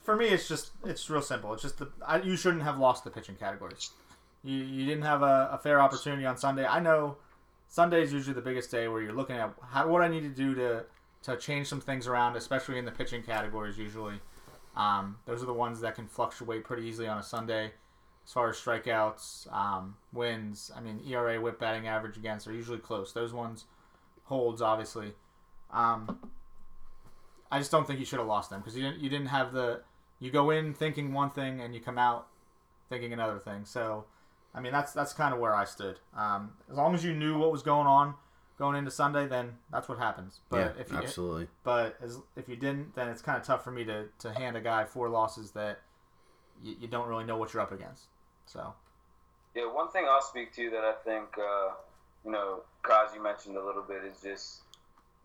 [0.02, 1.52] for me, it's just it's real simple.
[1.52, 3.90] It's just the I, you shouldn't have lost the pitching categories.
[4.42, 6.66] You you didn't have a, a fair opportunity on Sunday.
[6.66, 7.16] I know
[7.68, 10.28] Sunday is usually the biggest day where you're looking at how, what I need to
[10.28, 10.84] do to
[11.22, 13.78] to change some things around, especially in the pitching categories.
[13.78, 14.20] Usually,
[14.76, 17.72] um, those are the ones that can fluctuate pretty easily on a Sunday.
[18.24, 22.78] As far as strikeouts, um, wins, I mean ERA, WHIP, batting average against are usually
[22.78, 23.12] close.
[23.12, 23.64] Those ones
[24.24, 25.12] holds obviously.
[25.70, 26.30] Um,
[27.50, 29.52] I just don't think you should have lost them because you didn't you didn't have
[29.52, 29.80] the
[30.20, 32.28] you go in thinking one thing and you come out
[32.90, 33.64] thinking another thing.
[33.64, 34.04] So,
[34.54, 35.98] I mean that's that's kind of where I stood.
[36.14, 38.14] Um, as long as you knew what was going on
[38.58, 40.40] going into Sunday, then that's what happens.
[40.50, 41.46] But yeah, if you absolutely.
[41.62, 44.56] but as, if you didn't, then it's kind of tough for me to, to hand
[44.56, 45.78] a guy four losses that
[46.62, 48.06] you, you don't really know what you're up against.
[48.46, 48.74] So
[49.54, 51.70] Yeah, one thing I'll speak to that I think, uh,
[52.24, 54.62] you know, Kaz, you mentioned a little bit is just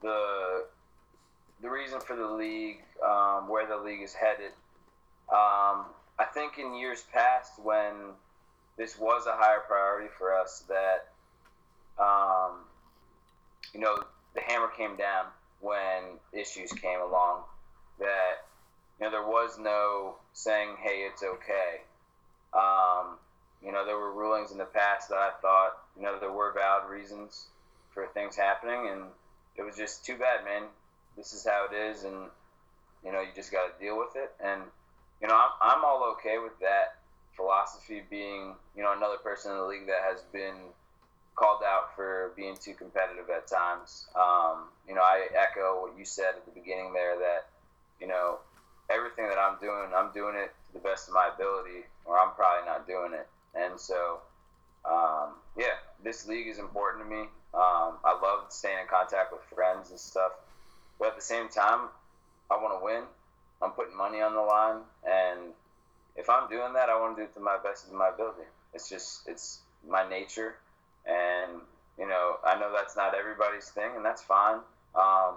[0.02, 0.65] the
[1.62, 4.52] the reason for the league, um, where the league is headed.
[5.32, 5.86] Um,
[6.19, 7.93] I think in years past, when
[8.78, 11.08] this was a higher priority for us, that
[11.98, 12.65] um,
[13.73, 13.95] you know
[14.36, 15.25] the hammer came down
[15.62, 17.43] when issues came along.
[17.99, 18.45] That
[18.99, 21.81] you know there was no saying, "Hey, it's okay."
[22.53, 23.17] Um,
[23.63, 26.51] you know, there were rulings in the past that I thought, you know, there were
[26.51, 27.47] valid reasons
[27.93, 29.03] for things happening, and
[29.55, 30.63] it was just too bad, man.
[31.15, 32.29] This is how it is, and
[33.03, 34.33] you know, you just got to deal with it.
[34.43, 34.62] And
[35.21, 36.99] you know, I'm I'm all okay with that
[37.36, 40.73] philosophy being, you know, another person in the league that has been
[41.36, 44.08] called out for being too competitive at times.
[44.15, 47.48] Um, you know, I echo what you said at the beginning there that,
[48.00, 48.38] you know,
[48.89, 52.34] everything that I'm doing, I'm doing it to the best of my ability, or I'm
[52.36, 53.28] probably not doing it.
[53.56, 54.19] And so,
[54.86, 57.22] um, yeah, this league is important to me.
[57.54, 60.32] Um, I love staying in contact with friends and stuff,
[61.00, 61.89] but at the same time,
[62.50, 63.04] I want to win.
[63.62, 65.54] I'm putting money on the line, and
[66.15, 68.43] if I'm doing that, I want to do it to my best of my ability.
[68.74, 70.56] It's just it's my nature,
[71.05, 71.61] and
[71.97, 74.59] you know I know that's not everybody's thing, and that's fine.
[74.95, 75.35] Um,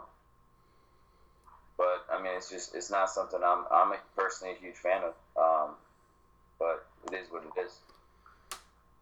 [1.76, 5.14] but I mean, it's just it's not something I'm I'm personally a huge fan of.
[5.36, 5.74] Um,
[6.58, 7.78] but it is what it is.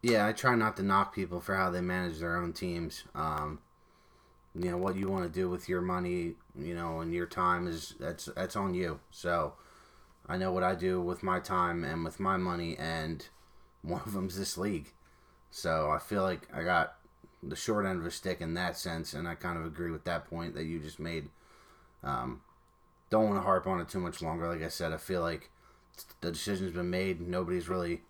[0.03, 3.05] Yeah, I try not to knock people for how they manage their own teams.
[3.14, 3.61] Um,
[4.55, 7.66] you know what you want to do with your money, you know, and your time
[7.66, 9.00] is that's that's on you.
[9.11, 9.55] So
[10.29, 13.27] I know what I do with my time and with my money, and
[13.83, 14.92] one of them's this league.
[15.57, 16.97] So I feel like I got
[17.40, 20.03] the short end of a stick in that sense, and I kind of agree with
[20.03, 21.29] that point that you just made.
[22.03, 22.40] Um,
[23.09, 24.49] don't want to harp on it too much longer.
[24.49, 25.51] Like I said, I feel like
[26.21, 27.21] the decision's been made.
[27.21, 28.03] Nobody's really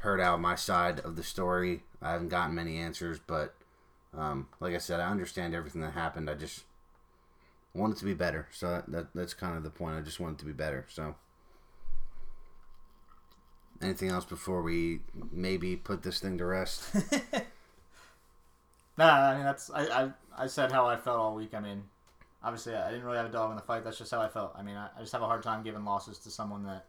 [0.00, 1.82] heard out my side of the story.
[2.02, 3.54] I haven't gotten many answers, but
[4.14, 6.28] um, like I said, I understand everything that happened.
[6.28, 6.64] I just
[7.72, 8.48] want it to be better.
[8.52, 9.96] So that, that that's kind of the point.
[9.96, 10.84] I just want it to be better.
[10.90, 11.14] So.
[13.82, 16.94] Anything else before we maybe put this thing to rest?
[18.96, 21.54] nah, I mean that's I, I I said how I felt all week.
[21.54, 21.84] I mean,
[22.44, 23.84] obviously I didn't really have a dog in the fight.
[23.84, 24.52] That's just how I felt.
[24.56, 26.86] I mean, I, I just have a hard time giving losses to someone that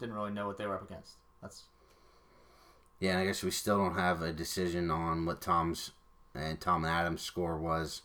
[0.00, 1.14] didn't really know what they were up against.
[1.40, 1.62] That's
[2.98, 3.18] yeah.
[3.18, 5.92] I guess we still don't have a decision on what Tom's
[6.34, 8.02] and Tom and Adam's score was.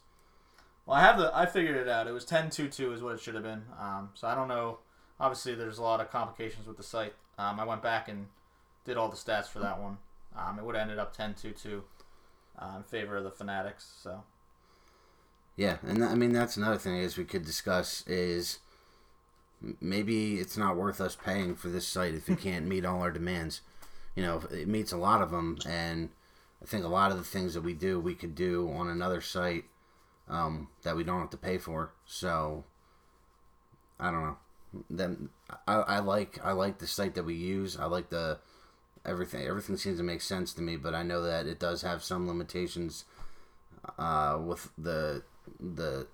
[0.86, 2.08] Well, I have the I figured it out.
[2.08, 3.64] It was 10-2-2 is what it should have been.
[3.80, 4.80] Um, so I don't know.
[5.20, 7.14] Obviously, there's a lot of complications with the site.
[7.38, 8.28] Um, I went back and
[8.86, 9.98] did all the stats for that one.
[10.36, 11.82] Um, it would have ended up 10-2-2
[12.60, 13.92] uh, in favor of the Fanatics.
[14.02, 14.24] So.
[15.56, 18.60] Yeah, and I mean that's another thing is we could discuss is
[19.82, 23.12] maybe it's not worth us paying for this site if it can't meet all our
[23.12, 23.62] demands.
[24.16, 26.10] You know, it meets a lot of them, and
[26.62, 29.22] I think a lot of the things that we do we could do on another
[29.22, 29.66] site
[30.30, 31.92] um, that we don't have to pay for.
[32.06, 32.64] So
[34.00, 34.38] I don't know.
[34.90, 35.30] Then
[35.68, 37.78] I, I like I like the site that we use.
[37.78, 38.40] I like the
[39.06, 39.46] everything.
[39.48, 42.28] Everything seems to make sense to me, but I know that it does have some
[42.28, 43.06] limitations
[43.98, 45.24] uh, with the
[45.60, 46.08] the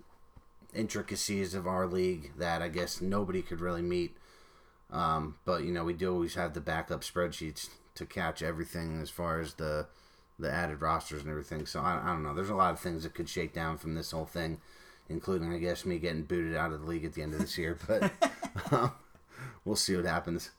[0.74, 4.16] intricacies of our league that I guess nobody could really meet.
[4.92, 9.10] Um, but you know, we do always have the backup spreadsheets to catch everything as
[9.10, 9.88] far as the
[10.39, 11.66] the added rosters and everything.
[11.66, 12.34] So I, I don't know.
[12.34, 14.60] There's a lot of things that could shake down from this whole thing,
[15.10, 17.58] including I guess me getting booted out of the league at the end of this
[17.58, 17.78] year.
[17.88, 18.12] But
[19.66, 20.52] we'll see what happens.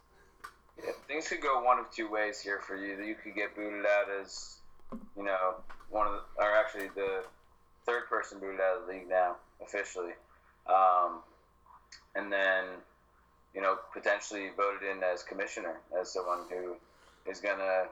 [0.82, 3.02] Yeah, things could go one of two ways here for you.
[3.02, 4.56] You could get booted out as,
[5.16, 5.56] you know,
[5.90, 7.24] one of the, or actually the
[7.86, 10.12] third person booted out of the league now officially,
[10.66, 11.20] um,
[12.14, 12.64] and then,
[13.54, 16.74] you know, potentially voted in as commissioner as someone who
[17.30, 17.84] is gonna,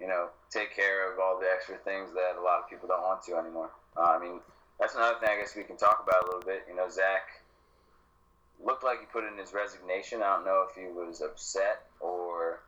[0.00, 3.02] you know, take care of all the extra things that a lot of people don't
[3.02, 3.70] want to anymore.
[3.96, 4.40] Uh, I mean,
[4.80, 6.64] that's another thing I guess we can talk about a little bit.
[6.68, 7.37] You know, Zach
[8.64, 10.22] looked like he put in his resignation.
[10.22, 12.60] I don't know if he was upset or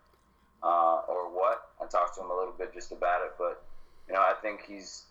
[0.63, 1.71] uh, or what.
[1.81, 3.63] I talked to him a little bit just about it, but
[4.09, 5.05] you know, I think he's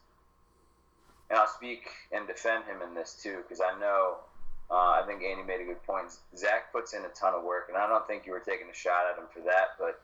[1.30, 4.18] and I'll speak and defend him in this too because I know.
[4.72, 6.12] Uh, I think Andy made a good point.
[6.38, 8.74] Zach puts in a ton of work, and I don't think you were taking a
[8.74, 9.70] shot at him for that.
[9.80, 10.00] But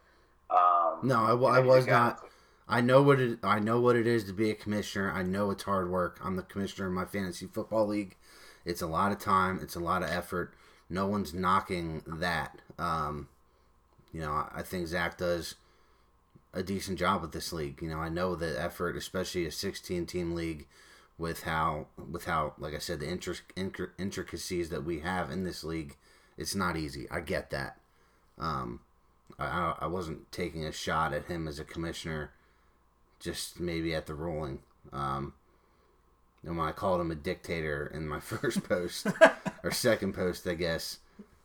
[0.50, 2.20] um, no, I, you know, I was not.
[2.68, 3.40] I know what it.
[3.44, 5.12] I know what it is to be a commissioner.
[5.12, 6.20] I know it's hard work.
[6.24, 8.16] I'm the commissioner of my fantasy football league.
[8.66, 9.60] It's a lot of time.
[9.62, 10.56] It's a lot of effort.
[10.90, 12.60] No one's knocking that.
[12.78, 13.28] Um,
[14.14, 15.56] you know, I think Zach does
[16.54, 17.82] a decent job with this league.
[17.82, 20.68] You know, I know the effort, especially a 16 team league,
[21.18, 25.44] with how with how like I said the intric- intric- intricacies that we have in
[25.44, 25.96] this league.
[26.38, 27.08] It's not easy.
[27.10, 27.78] I get that.
[28.38, 28.82] Um,
[29.40, 32.32] I, I wasn't taking a shot at him as a commissioner,
[33.20, 34.60] just maybe at the ruling.
[34.92, 35.34] Um,
[36.46, 39.08] and when I called him a dictator in my first post
[39.64, 41.00] or second post, I guess,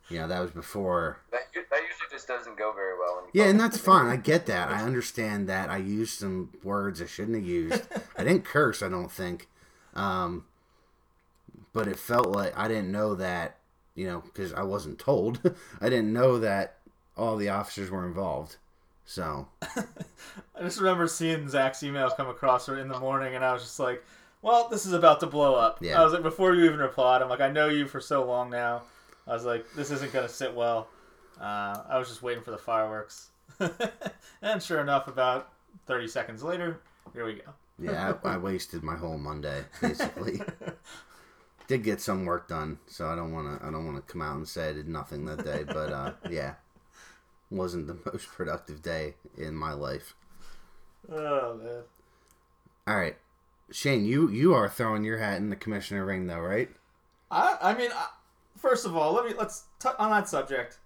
[0.09, 1.19] you know, that was before.
[1.33, 3.17] that, that usually just doesn't go very well.
[3.17, 4.07] When you Yeah, and that's fine.
[4.07, 4.69] I get that.
[4.69, 5.71] I understand that.
[5.71, 7.83] I used some words I shouldn't have used.
[8.17, 9.49] I didn't curse, I don't think.
[9.95, 10.45] Um,
[11.73, 13.57] but it felt like I didn't know that,
[13.95, 15.41] you know, because I wasn't told.
[15.81, 16.77] I didn't know that
[17.17, 18.57] all the officers were involved.
[19.07, 23.63] So, I just remember seeing Zach's email come across in the morning, and I was
[23.63, 24.05] just like,
[24.43, 25.79] well, this is about to blow up.
[25.81, 26.01] Yeah.
[26.01, 28.51] I was like, before you even replied, I'm like, I know you for so long
[28.51, 28.83] now.
[29.27, 30.89] I was like, this isn't gonna sit well.
[31.41, 33.31] Uh, I was just waiting for the fireworks,
[34.43, 35.53] and sure enough, about
[35.87, 36.81] 30 seconds later,
[37.15, 37.53] here we go.
[37.79, 40.43] Yeah, I, I wasted my whole Monday basically.
[41.71, 43.65] did get some work done, so I don't want to.
[43.65, 45.63] I don't want to come out and say I did nothing that day.
[45.65, 46.55] But uh, yeah,
[47.49, 50.15] wasn't the most productive day in my life.
[51.09, 51.83] Oh man.
[52.89, 53.17] All right,
[53.71, 56.71] Shane, you you are throwing your hat in the commissioner ring though, right?
[57.31, 58.07] I I mean, I,
[58.57, 60.79] first of all, let me let's t- on that subject.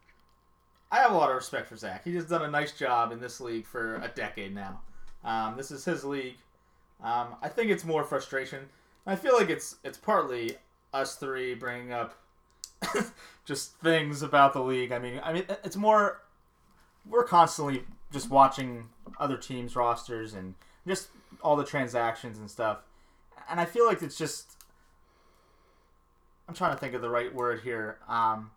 [0.90, 2.04] I have a lot of respect for Zach.
[2.04, 4.80] He's just done a nice job in this league for a decade now.
[5.24, 6.36] Um, this is his league.
[7.02, 8.60] Um, I think it's more frustration.
[9.06, 10.56] I feel like it's it's partly
[10.92, 12.14] us three bringing up
[13.44, 14.92] just things about the league.
[14.92, 16.20] I mean, I mean, it's more
[17.08, 20.54] we're constantly just watching other teams' rosters and
[20.86, 21.08] just
[21.42, 22.78] all the transactions and stuff.
[23.48, 24.54] And I feel like it's just
[26.48, 27.98] I'm trying to think of the right word here.
[28.08, 28.50] Um,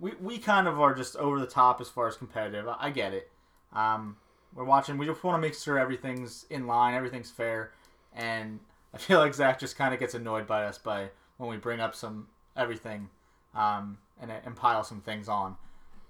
[0.00, 2.66] we we kind of are just over the top as far as competitive.
[2.68, 3.30] I, I get it.
[3.72, 4.16] Um,
[4.54, 4.98] we're watching.
[4.98, 7.72] We just want to make sure everything's in line, everything's fair,
[8.12, 8.60] and
[8.92, 11.80] I feel like Zach just kind of gets annoyed by us by when we bring
[11.80, 13.08] up some everything
[13.54, 15.56] um, and and pile some things on.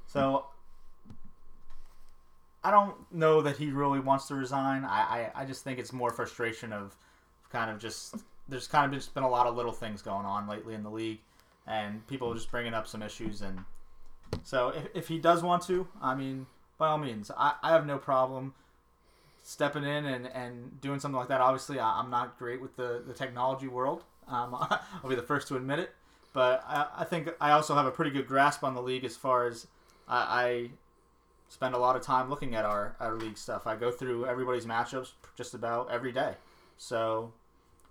[0.06, 0.46] So
[2.64, 4.84] I don't know that he really wants to resign.
[4.84, 6.96] I, I, I just think it's more frustration of
[7.52, 8.16] kind of just
[8.48, 10.90] there's kind of just been a lot of little things going on lately in the
[10.90, 11.20] league,
[11.66, 13.42] and people just bringing up some issues.
[13.42, 13.60] And
[14.42, 16.46] so if, if he does want to, I mean,
[16.78, 18.54] by all means, I, I have no problem
[19.42, 21.40] stepping in and, and doing something like that.
[21.40, 24.04] Obviously, I, I'm not great with the, the technology world.
[24.26, 24.54] Um,
[25.02, 25.90] I'll be the first to admit it.
[26.32, 29.16] But I, I think I also have a pretty good grasp on the league as
[29.16, 29.66] far as
[30.08, 30.70] I
[31.48, 33.66] spend a lot of time looking at our, our league stuff.
[33.66, 36.34] I go through everybody's matchups just about every day.
[36.76, 37.32] So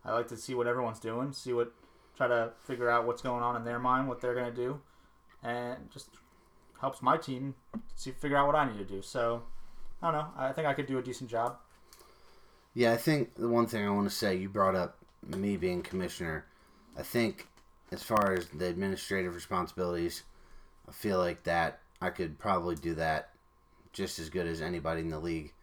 [0.03, 1.71] I like to see what everyone's doing, see what,
[2.17, 4.81] try to figure out what's going on in their mind, what they're going to do,
[5.43, 6.09] and just
[6.81, 7.55] helps my team
[7.95, 9.01] see figure out what I need to do.
[9.01, 9.43] So
[10.01, 10.27] I don't know.
[10.37, 11.57] I think I could do a decent job.
[12.73, 15.81] Yeah, I think the one thing I want to say, you brought up me being
[15.81, 16.45] commissioner.
[16.97, 17.47] I think
[17.91, 20.23] as far as the administrative responsibilities,
[20.89, 23.29] I feel like that I could probably do that
[23.93, 25.53] just as good as anybody in the league.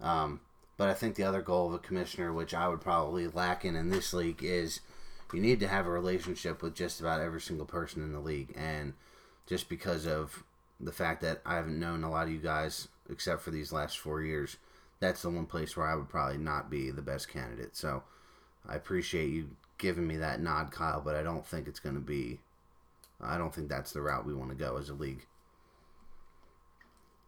[0.00, 0.40] Um,
[0.76, 3.74] but I think the other goal of a commissioner, which I would probably lack in
[3.74, 4.80] in this league, is
[5.32, 8.54] you need to have a relationship with just about every single person in the league.
[8.56, 8.94] And
[9.46, 10.44] just because of
[10.80, 13.98] the fact that I haven't known a lot of you guys except for these last
[13.98, 14.56] four years,
[15.00, 17.76] that's the one place where I would probably not be the best candidate.
[17.76, 18.02] So
[18.68, 22.00] I appreciate you giving me that nod, Kyle, but I don't think it's going to
[22.00, 22.38] be.
[23.20, 25.26] I don't think that's the route we want to go as a league.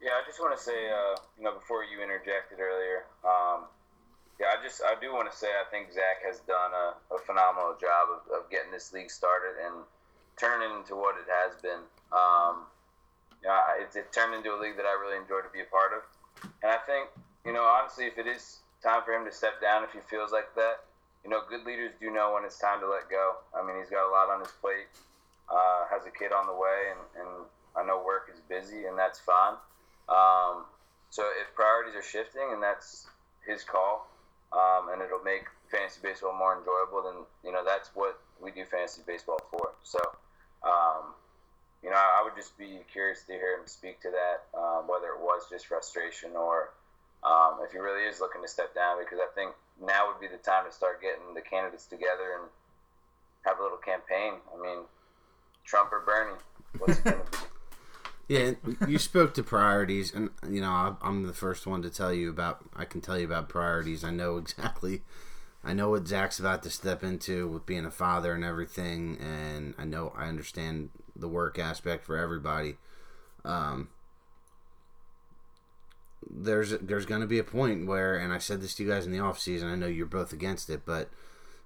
[0.01, 3.69] Yeah, I just want to say, uh, you know, before you interjected earlier, um,
[4.41, 7.19] yeah, I just I do want to say I think Zach has done a, a
[7.29, 9.85] phenomenal job of, of getting this league started and
[10.41, 11.85] turning into what it has been.
[12.17, 12.65] Um,
[13.45, 15.93] yeah, it, it turned into a league that I really enjoy to be a part
[15.93, 16.01] of,
[16.65, 17.13] and I think
[17.45, 20.33] you know honestly, if it is time for him to step down, if he feels
[20.33, 20.89] like that,
[21.25, 23.37] you know, good leaders do know when it's time to let go.
[23.53, 24.89] I mean, he's got a lot on his plate,
[25.53, 27.31] uh, has a kid on the way, and, and
[27.77, 29.61] I know work is busy, and that's fine.
[30.11, 30.65] Um,
[31.11, 33.07] so if priorities are shifting, and that's
[33.47, 34.11] his call,
[34.53, 38.65] um, and it'll make fantasy baseball more enjoyable, then you know that's what we do
[38.65, 39.73] fantasy baseball for.
[39.83, 40.01] So,
[40.67, 41.15] um,
[41.83, 45.09] you know, I would just be curious to hear him speak to that, um, whether
[45.09, 46.71] it was just frustration or
[47.23, 50.29] um, if he really is looking to step down, because I think now would be
[50.29, 52.49] the time to start getting the candidates together and
[53.45, 54.35] have a little campaign.
[54.53, 54.85] I mean,
[55.65, 56.39] Trump or Bernie,
[56.79, 57.50] what's it going to be?
[58.31, 58.53] Yeah,
[58.87, 62.61] you spoke to priorities, and you know I'm the first one to tell you about.
[62.77, 64.05] I can tell you about priorities.
[64.05, 65.03] I know exactly.
[65.65, 69.75] I know what Zach's about to step into with being a father and everything, and
[69.77, 72.77] I know I understand the work aspect for everybody.
[73.45, 73.89] Um,
[76.31, 79.07] there's there's going to be a point where, and I said this to you guys
[79.07, 79.69] in the off season.
[79.69, 81.11] I know you're both against it, but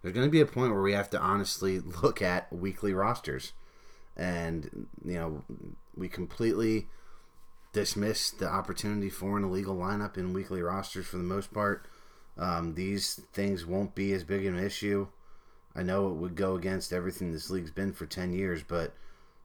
[0.01, 3.53] there's going to be a point where we have to honestly look at weekly rosters,
[4.17, 5.43] and you know
[5.97, 6.87] we completely
[7.73, 11.87] dismiss the opportunity for an illegal lineup in weekly rosters for the most part.
[12.39, 15.09] Um, these things won't be as big an issue.
[15.75, 18.95] I know it would go against everything this league's been for 10 years, but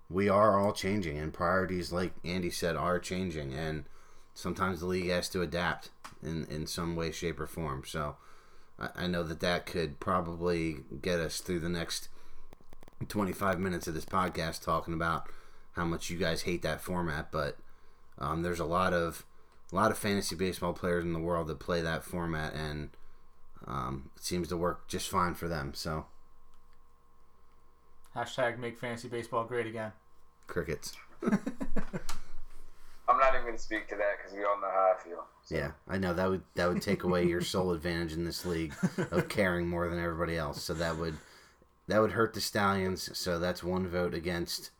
[0.09, 3.85] we are all changing, and priorities, like Andy said, are changing, and
[4.33, 5.89] sometimes the league has to adapt
[6.21, 7.83] in, in some way, shape, or form.
[7.85, 8.15] So
[8.79, 12.09] I, I know that that could probably get us through the next
[13.07, 15.29] 25 minutes of this podcast talking about
[15.73, 17.57] how much you guys hate that format, but
[18.17, 19.25] um, there's a lot of
[19.71, 22.89] a lot of fantasy baseball players in the world that play that format, and
[23.67, 25.73] um, it seems to work just fine for them.
[25.73, 26.05] So
[28.15, 29.91] Hashtag make fantasy baseball great again.
[30.47, 30.95] crickets.
[31.23, 35.25] I'm not even going to speak to that because we all know how I feel.
[35.43, 35.55] So.
[35.55, 38.73] Yeah, I know that would that would take away your sole advantage in this league
[39.11, 40.61] of caring more than everybody else.
[40.63, 41.17] So that would
[41.89, 43.09] that would hurt the Stallions.
[43.17, 44.71] So that's one vote against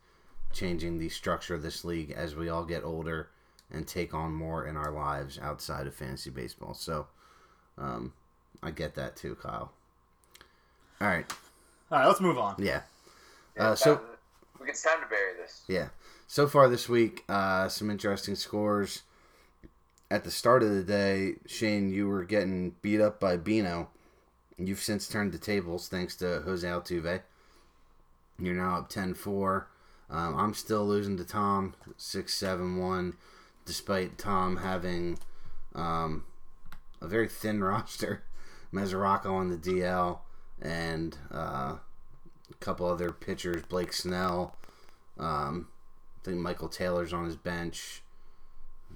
[0.52, 3.28] changing the structure of this league as we all get older
[3.70, 6.74] and take on more in our lives outside of fantasy baseball.
[6.74, 7.06] So
[7.78, 8.12] um,
[8.62, 9.72] I get that too, Kyle.
[11.00, 11.30] All right,
[11.90, 12.56] All right, let's move on.
[12.58, 12.82] yeah.
[13.56, 14.04] Yeah, Uh, so time-
[14.68, 15.62] it's time to bury this.
[15.68, 15.88] Yeah.
[16.26, 19.02] So far this week, uh, some interesting scores.
[20.10, 23.88] At the start of the day, Shane, you were getting beat up by Bino.
[24.62, 27.22] You've since turned the tables thanks to Jose Altuve.
[28.38, 29.66] You're now up 10 4.
[30.10, 33.16] Um, I'm still losing to Tom 6 7 1,
[33.64, 35.18] despite Tom having
[35.74, 36.24] um,
[37.00, 38.22] a very thin roster.
[38.72, 40.20] Mesoraco on the DL
[40.60, 41.76] and uh,
[42.50, 44.56] a couple other pitchers, Blake Snell.
[45.18, 45.68] Um,
[46.20, 48.02] I think Michael Taylor's on his bench.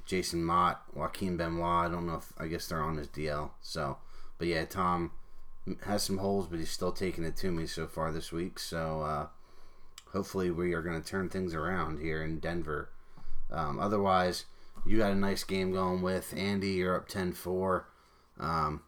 [0.05, 1.87] Jason Mott, Joaquin Benoit.
[1.87, 3.51] I don't know if I guess they're on his DL.
[3.63, 3.97] So,
[4.39, 5.11] but yeah, Tom
[5.85, 8.59] has some holes, but he's still taking it to me so far this week.
[8.59, 9.27] So, uh,
[10.13, 12.91] hopefully, we are going to turn things around here in Denver.
[13.51, 14.45] Um, otherwise,
[14.85, 16.73] you got a nice game going with Andy.
[16.73, 17.89] You're up 10 4.
[18.41, 18.83] Um,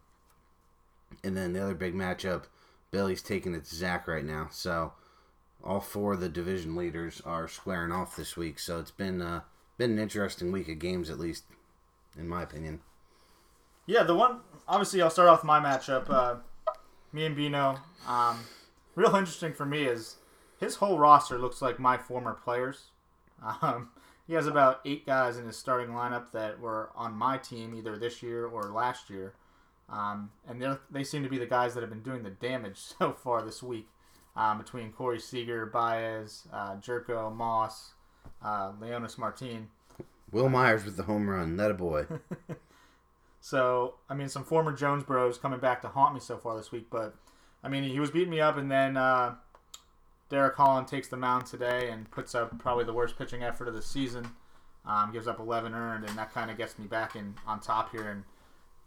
[1.23, 2.43] and then the other big matchup,
[2.91, 4.49] Billy's taking it to Zach right now.
[4.51, 4.93] So,
[5.63, 8.59] all four of the division leaders are squaring off this week.
[8.59, 9.41] So it's been uh,
[9.77, 11.43] been an interesting week of games, at least
[12.17, 12.81] in my opinion.
[13.85, 16.09] Yeah, the one obviously I'll start off my matchup.
[16.09, 16.35] Uh,
[17.11, 17.79] me and Bino.
[18.07, 18.39] Um,
[18.95, 20.17] real interesting for me is
[20.59, 22.91] his whole roster looks like my former players.
[23.61, 23.89] Um,
[24.25, 27.97] he has about eight guys in his starting lineup that were on my team either
[27.97, 29.33] this year or last year,
[29.89, 32.77] um, and they they seem to be the guys that have been doing the damage
[32.99, 33.87] so far this week.
[34.35, 37.93] Um, between Corey Seager, Baez, uh, Jerko, Moss,
[38.43, 39.69] uh, Leonys Martin.
[40.31, 42.05] Wil Myers with the home run, that a boy.
[43.39, 46.71] So, I mean, some former Jones bros coming back to haunt me so far this
[46.71, 47.15] week, but
[47.63, 49.35] I mean, he was beating me up, and then uh,
[50.29, 53.73] Derek Holland takes the mound today and puts up probably the worst pitching effort of
[53.73, 54.27] the season.
[54.85, 57.91] Um, gives up 11 earned, and that kind of gets me back in on top
[57.91, 58.23] here and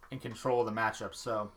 [0.09, 1.13] in control of the matchup.
[1.13, 1.51] So,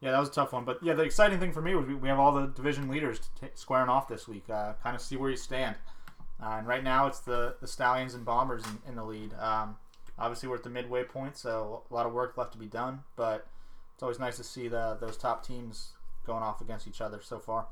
[0.00, 0.64] yeah, that was a tough one.
[0.64, 3.20] But yeah, the exciting thing for me was we, we have all the division leaders
[3.40, 4.48] t- squaring off this week.
[4.48, 5.76] Uh, kind of see where you stand.
[6.42, 9.34] Uh, and right now, it's the, the Stallions and Bombers in, in the lead.
[9.38, 9.76] Um,
[10.18, 13.00] obviously, we're at the midway point, so a lot of work left to be done.
[13.16, 13.46] But
[13.94, 15.92] it's always nice to see the those top teams
[16.26, 17.66] going off against each other so far.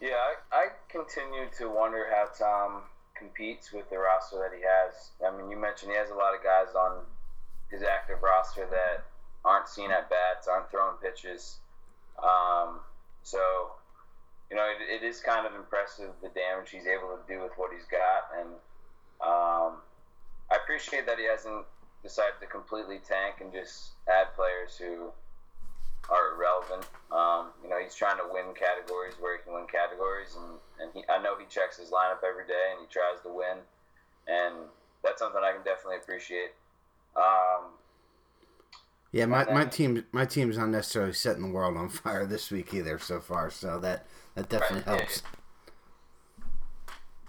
[0.00, 0.16] Yeah,
[0.50, 2.82] I, I continue to wonder how Tom
[3.14, 5.10] competes with the roster that he has.
[5.20, 7.04] I mean, you mentioned he has a lot of guys on
[7.70, 9.04] his active roster that
[9.44, 11.58] aren't seen at bats, aren't throwing pitches.
[12.16, 12.80] Um,
[13.22, 13.38] so,
[14.50, 17.52] you know, it, it is kind of impressive the damage he's able to do with
[17.56, 18.32] what he's got.
[18.40, 18.48] And
[19.22, 19.80] um,
[20.50, 21.64] I appreciate that he hasn't
[22.02, 25.12] decided to completely tank and just add players who
[26.08, 26.88] are irrelevant.
[27.12, 30.90] Um, you know, he's trying to win categories where he can win categories, and, and
[30.94, 33.58] he, I know he checks his lineup every day and he tries to win,
[34.26, 34.66] and
[35.04, 36.52] that's something I can definitely appreciate.
[37.16, 37.76] Um,
[39.12, 42.50] Yeah, my, And my team my team's not necessarily setting the world on fire this
[42.50, 45.22] week either so far, so that that definitely Right, yeah, helps.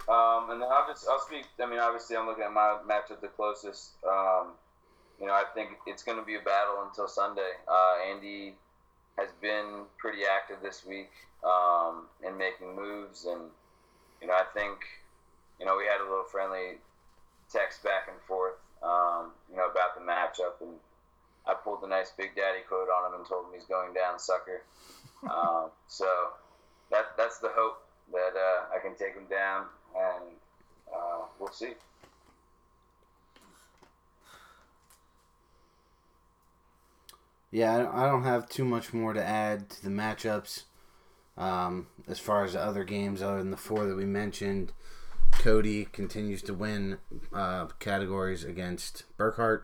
[0.08, 1.46] Um, and then I'll just I'll speak.
[1.60, 3.92] I mean, obviously, I'm looking at my matchup the closest.
[4.04, 4.54] Um,
[5.20, 7.52] you know, I think it's going to be a battle until Sunday.
[7.68, 8.54] Uh, Andy
[9.16, 11.10] has been pretty active this week
[11.44, 13.42] um, in making moves, and
[14.20, 14.78] you know, I think
[15.60, 16.78] you know we had a little friendly
[17.50, 18.58] text back and forth.
[18.82, 20.74] Um, you know about the matchup, and
[21.46, 24.18] I pulled the nice Big Daddy quote on him and told him he's going down,
[24.18, 24.62] sucker.
[25.30, 26.06] um, so
[26.90, 27.82] that that's the hope
[28.12, 29.66] that uh, I can take him down,
[29.96, 30.24] and
[30.94, 31.72] uh, we'll see.
[37.50, 40.62] Yeah, I don't have too much more to add to the matchups.
[41.36, 44.72] Um, as far as the other games, other than the four that we mentioned,
[45.32, 46.98] Cody continues to win
[47.32, 49.62] uh, categories against Burkhart.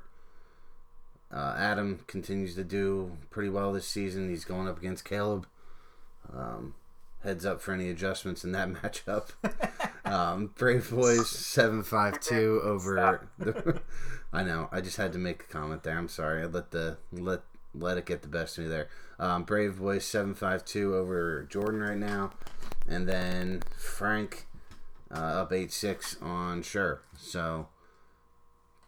[1.30, 4.28] Uh, Adam continues to do pretty well this season.
[4.30, 5.46] He's going up against Caleb.
[6.32, 6.74] Um,
[7.22, 9.30] heads up for any adjustments in that matchup.
[10.10, 13.28] Um, Brave Boys seven five two over.
[13.38, 13.80] The,
[14.32, 14.68] I know.
[14.70, 15.96] I just had to make a comment there.
[15.96, 16.42] I'm sorry.
[16.42, 17.42] I let the let
[17.74, 18.88] let it get the best of me there.
[19.18, 22.32] Um, Brave Boys seven five two over Jordan right now,
[22.86, 24.46] and then Frank
[25.10, 27.02] uh, up eight six on Sure.
[27.16, 27.68] So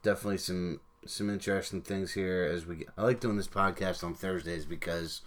[0.03, 2.87] definitely some some interesting things here as we.
[2.97, 5.23] I like doing this podcast on Thursdays because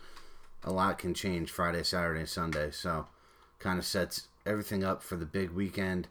[0.64, 2.72] a lot can change Friday, Saturday, Sunday.
[2.72, 3.08] So,
[3.60, 6.08] kind of sets everything up for the big weekend.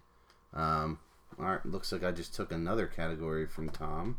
[0.54, 0.98] Um,
[1.38, 4.18] all right, looks like I just took another category from Tom.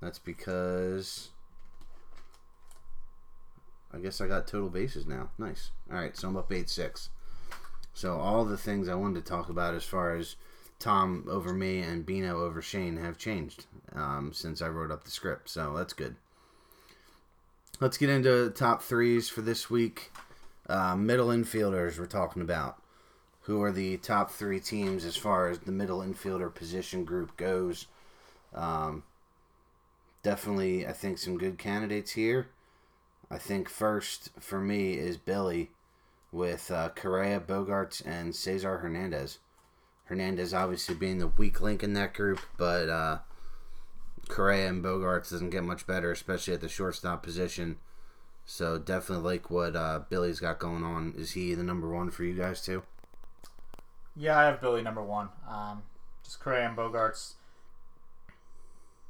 [0.00, 1.30] That's because
[3.92, 5.30] I guess I got total bases now.
[5.38, 5.70] Nice.
[5.90, 7.10] All right, so I'm up eight six.
[7.92, 10.36] So all the things I wanted to talk about as far as
[10.78, 15.10] Tom over me and Bino over Shane have changed um, since I wrote up the
[15.10, 15.50] script.
[15.50, 16.16] So that's good.
[17.80, 20.12] Let's get into top threes for this week.
[20.68, 22.80] Uh, middle infielders we're talking about.
[23.50, 27.88] Who are the top three teams as far as the middle infielder position group goes?
[28.54, 29.02] Um,
[30.22, 32.50] definitely, I think some good candidates here.
[33.28, 35.72] I think first for me is Billy
[36.30, 39.38] with uh, Correa, Bogaerts, and Cesar Hernandez.
[40.04, 43.18] Hernandez obviously being the weak link in that group, but uh,
[44.28, 47.78] Correa and Bogaerts doesn't get much better, especially at the shortstop position.
[48.46, 51.14] So definitely like what uh, Billy's got going on.
[51.18, 52.84] Is he the number one for you guys too?
[54.16, 55.28] Yeah, I have Billy number one.
[55.48, 55.82] Um,
[56.24, 57.34] just Correa and Bogaerts,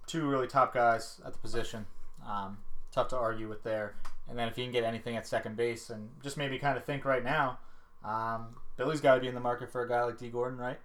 [0.06, 1.86] two really top guys at the position.
[2.26, 2.58] Um,
[2.92, 3.94] tough to argue with there.
[4.28, 6.84] And then if you can get anything at second base, and just maybe kind of
[6.84, 7.58] think right now,
[8.04, 10.78] um, Billy's got to be in the market for a guy like Dee Gordon, right?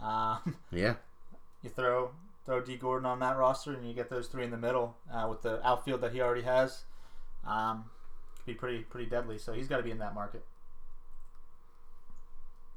[0.00, 0.94] Um, Yeah.
[1.62, 2.10] you throw
[2.44, 5.26] throw Dee Gordon on that roster, and you get those three in the middle uh,
[5.28, 6.82] with the outfield that he already has.
[7.46, 7.84] Um,
[8.38, 9.38] could be pretty pretty deadly.
[9.38, 10.44] So he's got to be in that market.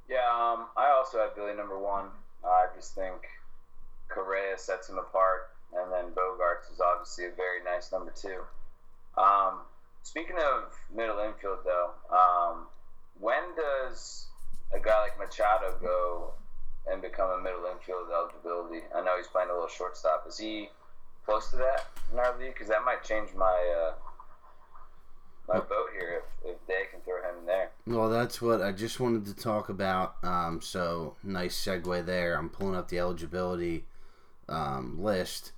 [0.07, 2.09] Yeah, um, I also have Billy number one.
[2.43, 3.25] I just think
[4.07, 8.41] Correa sets him apart, and then Bogaerts is obviously a very nice number two.
[9.19, 9.61] Um,
[10.03, 12.67] speaking of middle infield, though, um,
[13.19, 14.27] when does
[14.73, 16.33] a guy like Machado go
[16.91, 18.85] and become a middle infield eligibility?
[18.93, 20.25] I know he's playing a little shortstop.
[20.27, 20.69] Is he
[21.25, 22.53] close to that in our league?
[22.53, 23.93] Because that might change my uh,
[25.47, 27.71] my vote here if, if they can throw him in there.
[27.87, 30.15] Well, that's what I just wanted to talk about.
[30.23, 32.37] Um, so nice segue there.
[32.37, 33.85] I'm pulling up the eligibility
[34.49, 35.51] um, list.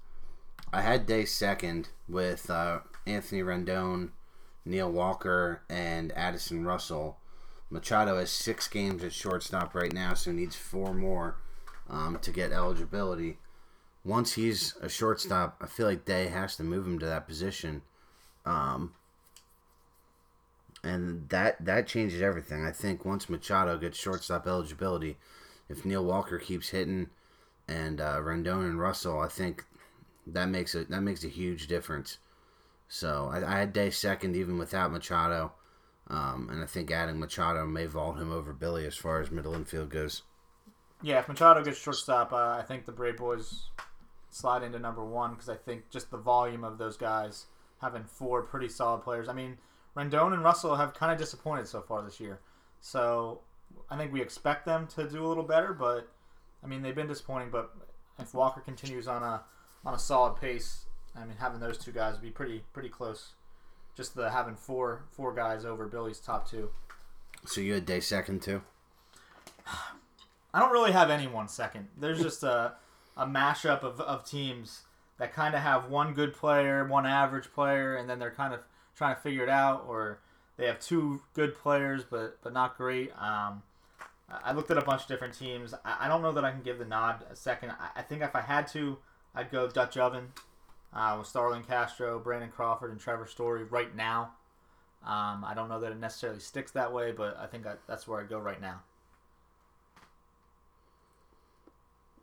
[0.73, 4.09] I had day second with uh, Anthony Rendon,
[4.65, 7.17] Neil Walker, and Addison Russell.
[7.69, 11.35] Machado has six games at shortstop right now, so he needs four more
[11.89, 13.37] um, to get eligibility.
[14.03, 17.81] Once he's a shortstop, I feel like Day has to move him to that position.
[18.45, 18.93] Um,
[20.83, 22.65] and that that changes everything.
[22.65, 25.17] I think once Machado gets shortstop eligibility,
[25.69, 27.09] if Neil Walker keeps hitting,
[27.67, 29.65] and uh, Rendon and Russell, I think
[30.25, 32.17] that makes a that makes a huge difference.
[32.87, 35.51] So I, I had Day second even without Machado,
[36.07, 39.53] um, and I think adding Machado may vault him over Billy as far as middle
[39.53, 40.23] infield goes.
[41.01, 43.69] Yeah, if Machado gets shortstop, uh, I think the Brave Boys
[44.29, 47.45] slide into number one because I think just the volume of those guys
[47.81, 49.29] having four pretty solid players.
[49.29, 49.57] I mean,
[49.97, 52.39] Rendon and Russell have kind of disappointed so far this year,
[52.79, 53.41] so
[53.89, 55.73] I think we expect them to do a little better.
[55.73, 56.07] But
[56.63, 57.49] I mean, they've been disappointing.
[57.49, 57.73] But
[58.19, 59.41] if Walker continues on a
[59.83, 60.85] on a solid pace,
[61.15, 63.33] I mean, having those two guys would be pretty pretty close.
[63.95, 66.69] Just the having four four guys over Billy's top two.
[67.45, 68.61] So you had Day second too.
[70.53, 71.87] I don't really have anyone second.
[71.97, 72.73] There's just a,
[73.15, 74.83] a mashup of, of teams
[75.19, 78.61] that kind of have one good player, one average player, and then they're kind of
[78.97, 80.19] trying to figure it out, or
[80.57, 83.11] they have two good players but but not great.
[83.11, 83.63] Um,
[84.29, 85.73] I I looked at a bunch of different teams.
[85.85, 87.71] I, I don't know that I can give the nod a second.
[87.71, 88.97] I, I think if I had to,
[89.35, 90.33] I'd go Dutch Oven
[90.93, 94.31] uh, with Starlin Castro, Brandon Crawford, and Trevor Story right now.
[95.05, 98.07] Um, I don't know that it necessarily sticks that way, but I think I, that's
[98.07, 98.81] where I'd go right now.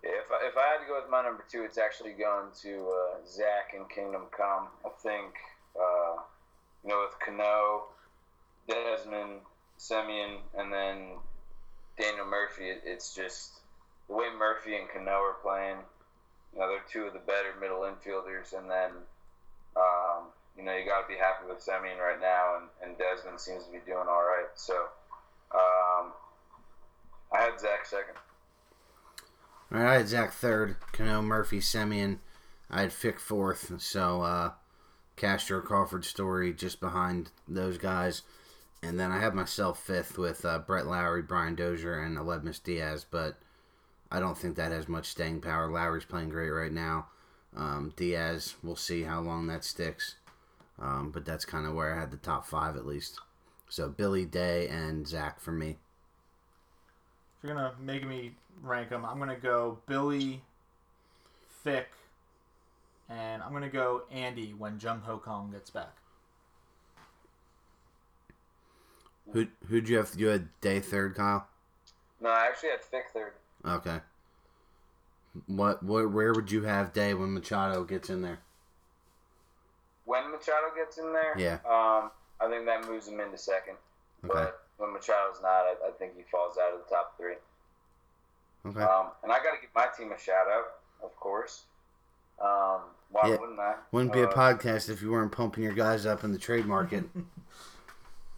[0.03, 2.49] Yeah, if I, if I had to go with my number two, it's actually going
[2.61, 4.69] to uh, Zach and Kingdom Come.
[4.85, 5.33] I think,
[5.81, 6.17] uh,
[6.85, 7.85] you know, with Cano,
[8.69, 9.41] Desmond,
[9.79, 11.17] Semien, and then
[11.99, 13.61] Daniel Murphy, it, it's just
[14.09, 15.79] the way Murphy and Cano are playing.
[16.53, 18.91] You know, they're two of the better middle infielders, and then,
[19.77, 23.41] um, you know, you got to be happy with Semien right now, and, and Desmond
[23.41, 24.47] seems to be doing all right.
[24.55, 24.75] So,
[25.55, 26.13] um,
[27.33, 28.15] I had Zach second.
[29.73, 32.19] All right, I had Zach third, Cano, Murphy, Semien.
[32.71, 34.53] I had Fick fourth, so uh,
[35.17, 38.23] Castro, Crawford, Story just behind those guys.
[38.83, 43.07] And then I have myself fifth with uh, Brett Lawrie, Brian Dozier, and Aledmys Diaz,
[43.11, 43.39] but
[44.11, 45.71] I don't think that has much staying power.
[45.71, 47.07] Lawrie's playing great right now.
[47.57, 50.17] Um, Diaz, we'll see how long that sticks.
[50.79, 53.21] Um, but that's kind of where I had the top five at least.
[53.69, 55.79] So Billy, Day, and Zach for me.
[57.39, 60.43] If you're gonna make me rank them, I'm gonna go Billy,
[61.63, 61.89] Fick,
[63.09, 65.97] and I'm gonna go Andy when Jung Ho Kang gets back.
[69.33, 70.13] Who who'd you have?
[70.17, 71.47] You had day third, Kyle.
[72.21, 73.33] No, I actually had Fick third.
[73.67, 74.01] Okay.
[75.47, 78.39] What, what where would you have day when Machado gets in there?
[80.05, 81.55] When Machado gets in there, Yeah.
[81.65, 83.77] um, I think that moves him into second.
[84.25, 84.33] Okay.
[84.35, 87.35] But when Machado's not, I, I think he falls out of the top three.
[88.67, 88.81] Okay.
[88.81, 90.67] Um, and I got to give my team a shout out,
[91.03, 91.65] of course.
[92.41, 92.81] Um,
[93.11, 93.37] why Yeah.
[93.37, 93.75] wouldn't I?
[93.93, 96.67] Wouldn't be a Uh, podcast if you weren't pumping your guys up in the trade
[96.67, 97.05] market.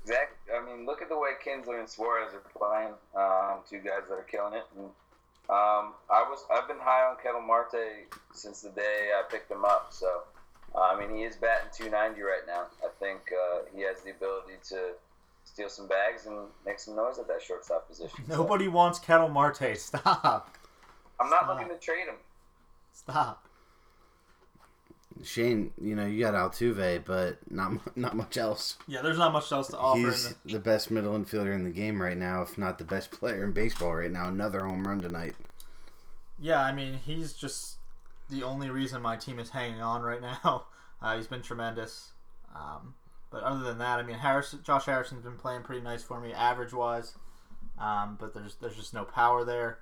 [0.02, 0.54] Exactly.
[0.54, 2.92] I mean, look at the way Kinsler and Suarez are playing.
[3.16, 4.64] Um, two guys that are killing it.
[4.76, 4.84] And
[5.50, 9.64] um, I was I've been high on Ketel Marte since the day I picked him
[9.64, 9.88] up.
[9.90, 10.22] So
[10.76, 12.66] uh, I mean, he is batting 290 right now.
[12.84, 14.92] I think uh, he has the ability to
[15.44, 18.24] steal some bags and make some noise at that shortstop position.
[18.28, 19.76] So Nobody wants Ketel Marte.
[19.76, 20.56] Stop.
[21.18, 21.48] I'm not Stop.
[21.48, 22.16] looking to trade him.
[22.92, 23.45] Stop.
[25.24, 28.76] Shane, you know you got Altuve, but not not much else.
[28.86, 29.98] Yeah, there's not much else to offer.
[29.98, 33.10] He's the- the best middle infielder in the game right now, if not the best
[33.10, 34.28] player in baseball right now.
[34.28, 35.34] Another home run tonight.
[36.38, 37.76] Yeah, I mean, he's just
[38.28, 40.66] the only reason my team is hanging on right now.
[41.02, 42.12] Uh, he's been tremendous.
[42.54, 42.94] Um,
[43.30, 46.32] but other than that, I mean, Harris, Josh Harrison's been playing pretty nice for me,
[46.32, 47.14] average wise.
[47.78, 49.78] Um, but there's there's just no power there.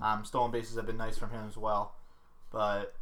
[0.00, 1.96] Um, stolen bases have been nice from him as well.
[2.52, 2.94] But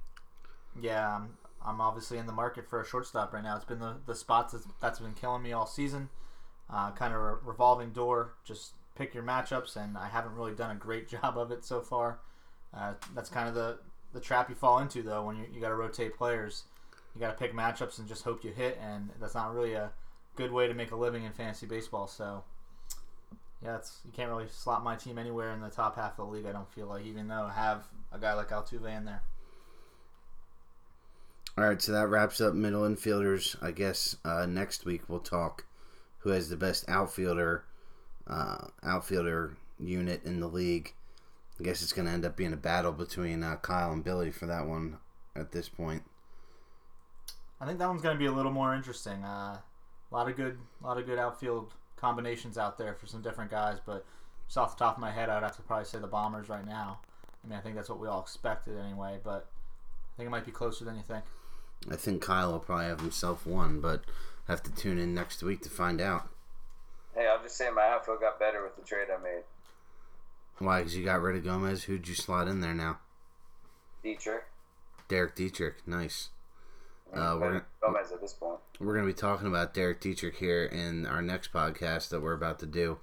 [0.81, 1.21] yeah,
[1.65, 3.57] I'm, obviously in the market for a shortstop right now.
[3.57, 6.09] It's been the, the spots that's, that's been killing me all season.
[6.73, 8.35] Uh, kind of a revolving door.
[8.45, 11.81] Just pick your matchups, and I haven't really done a great job of it so
[11.81, 12.21] far.
[12.73, 13.79] Uh, that's kind of the,
[14.13, 16.65] the trap you fall into, though, when you, you got to rotate players.
[17.15, 19.91] You got to pick matchups and just hope you hit, and that's not really a
[20.37, 22.07] good way to make a living in fantasy baseball.
[22.07, 22.45] So,
[23.63, 26.33] yeah, it's, you can't really slot my team anywhere in the top half of the
[26.33, 29.23] league, I don't feel like, even though I have a guy like Altuve in there.
[31.59, 33.57] All right, so that wraps up middle infielders.
[33.63, 35.65] I guess uh, next week we'll talk
[36.19, 37.65] who has the best outfielder
[38.27, 40.95] uh, outfielder unit in the league.
[41.59, 44.31] I guess it's going to end up being a battle between uh, Kyle and Billy
[44.31, 44.99] for that one
[45.37, 46.03] at this point.
[47.61, 49.23] I think that one's going to be a little more interesting.
[49.23, 53.21] Uh, a lot of good, a lot of good outfield combinations out there for some
[53.21, 54.07] different guys, but
[54.47, 56.65] just off the top of my head, I'd have to probably say the Bombers right
[56.65, 57.01] now.
[57.45, 59.51] I mean, I think that's what we all expected anyway, but
[60.15, 61.25] I think it might be closer than you think.
[61.91, 64.03] I think Kyle will probably have himself one, but
[64.49, 66.29] have to tune in next week to find out.
[67.15, 69.43] Hey, I'll just say my outfield got better with the trade I made.
[70.59, 70.81] Why?
[70.81, 71.85] Because you got rid of Gomez.
[71.85, 72.99] Who'd you slot in there now?
[74.03, 74.45] Dietrich.
[75.09, 75.87] Derek Dietrich.
[75.87, 76.29] Nice.
[77.13, 78.59] Uh, we're Gomez at this point.
[78.79, 82.35] we're going to be talking about Derek Dietrich here in our next podcast that we're
[82.35, 82.99] about to do.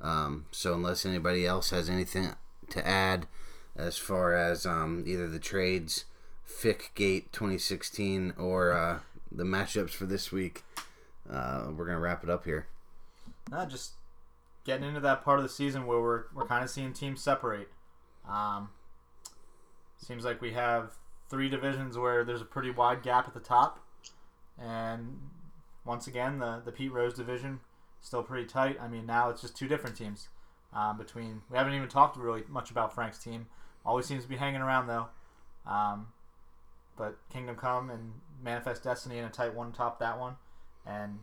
[0.00, 2.30] Um, so unless anybody else has anything
[2.70, 3.26] to add
[3.76, 6.06] as far as um, either the trades,
[6.58, 8.98] Fick Gate 2016, or uh,
[9.32, 10.62] the matchups for this week,
[11.30, 12.66] uh, we're to wrap it up here.
[13.50, 13.92] Not just
[14.64, 17.68] getting into that part of the season where we're we're kind of seeing teams separate.
[18.28, 18.70] Um,
[19.98, 20.92] seems like we have
[21.28, 23.80] three divisions where there's a pretty wide gap at the top,
[24.60, 25.18] and
[25.84, 27.60] once again the the Pete Rose division
[28.00, 28.78] still pretty tight.
[28.80, 30.28] I mean now it's just two different teams
[30.74, 31.42] um, between.
[31.50, 33.46] We haven't even talked really much about Frank's team.
[33.84, 35.08] Always seems to be hanging around though.
[35.66, 36.08] Um,
[37.00, 38.12] but Kingdom Come and
[38.44, 40.36] Manifest Destiny in a tight one top that one,
[40.84, 41.20] and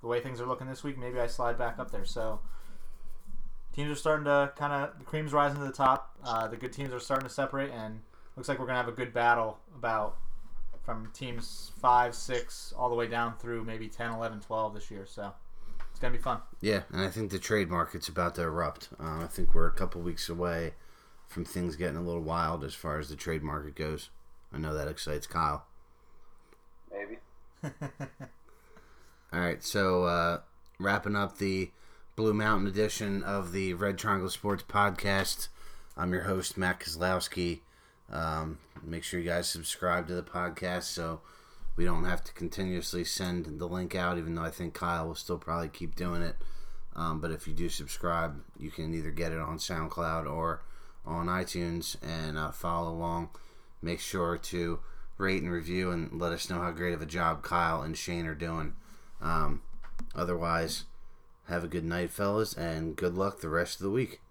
[0.00, 2.04] the way things are looking this week, maybe I slide back up there.
[2.04, 2.38] So
[3.72, 6.16] teams are starting to kind of the cream's rising to the top.
[6.24, 8.00] Uh, the good teams are starting to separate, and
[8.36, 10.18] looks like we're gonna have a good battle about
[10.84, 15.04] from teams five, six, all the way down through maybe 10, 11, 12 this year.
[15.04, 15.32] So
[15.90, 16.42] it's gonna be fun.
[16.60, 18.90] Yeah, and I think the trade market's about to erupt.
[19.00, 20.74] Uh, I think we're a couple weeks away
[21.26, 24.10] from things getting a little wild as far as the trade market goes.
[24.52, 25.66] I know that excites Kyle.
[26.90, 27.18] Maybe.
[29.32, 30.40] All right, so uh,
[30.78, 31.70] wrapping up the
[32.16, 35.48] Blue Mountain edition of the Red Triangle Sports Podcast.
[35.96, 37.60] I'm your host, Matt Kozlowski.
[38.10, 41.22] Um, make sure you guys subscribe to the podcast so
[41.76, 45.14] we don't have to continuously send the link out, even though I think Kyle will
[45.14, 46.36] still probably keep doing it.
[46.94, 50.62] Um, but if you do subscribe, you can either get it on SoundCloud or
[51.06, 53.30] on iTunes and uh, follow along.
[53.82, 54.80] Make sure to
[55.18, 58.26] rate and review and let us know how great of a job Kyle and Shane
[58.26, 58.74] are doing.
[59.20, 59.62] Um,
[60.14, 60.84] otherwise,
[61.48, 64.21] have a good night, fellas, and good luck the rest of the week.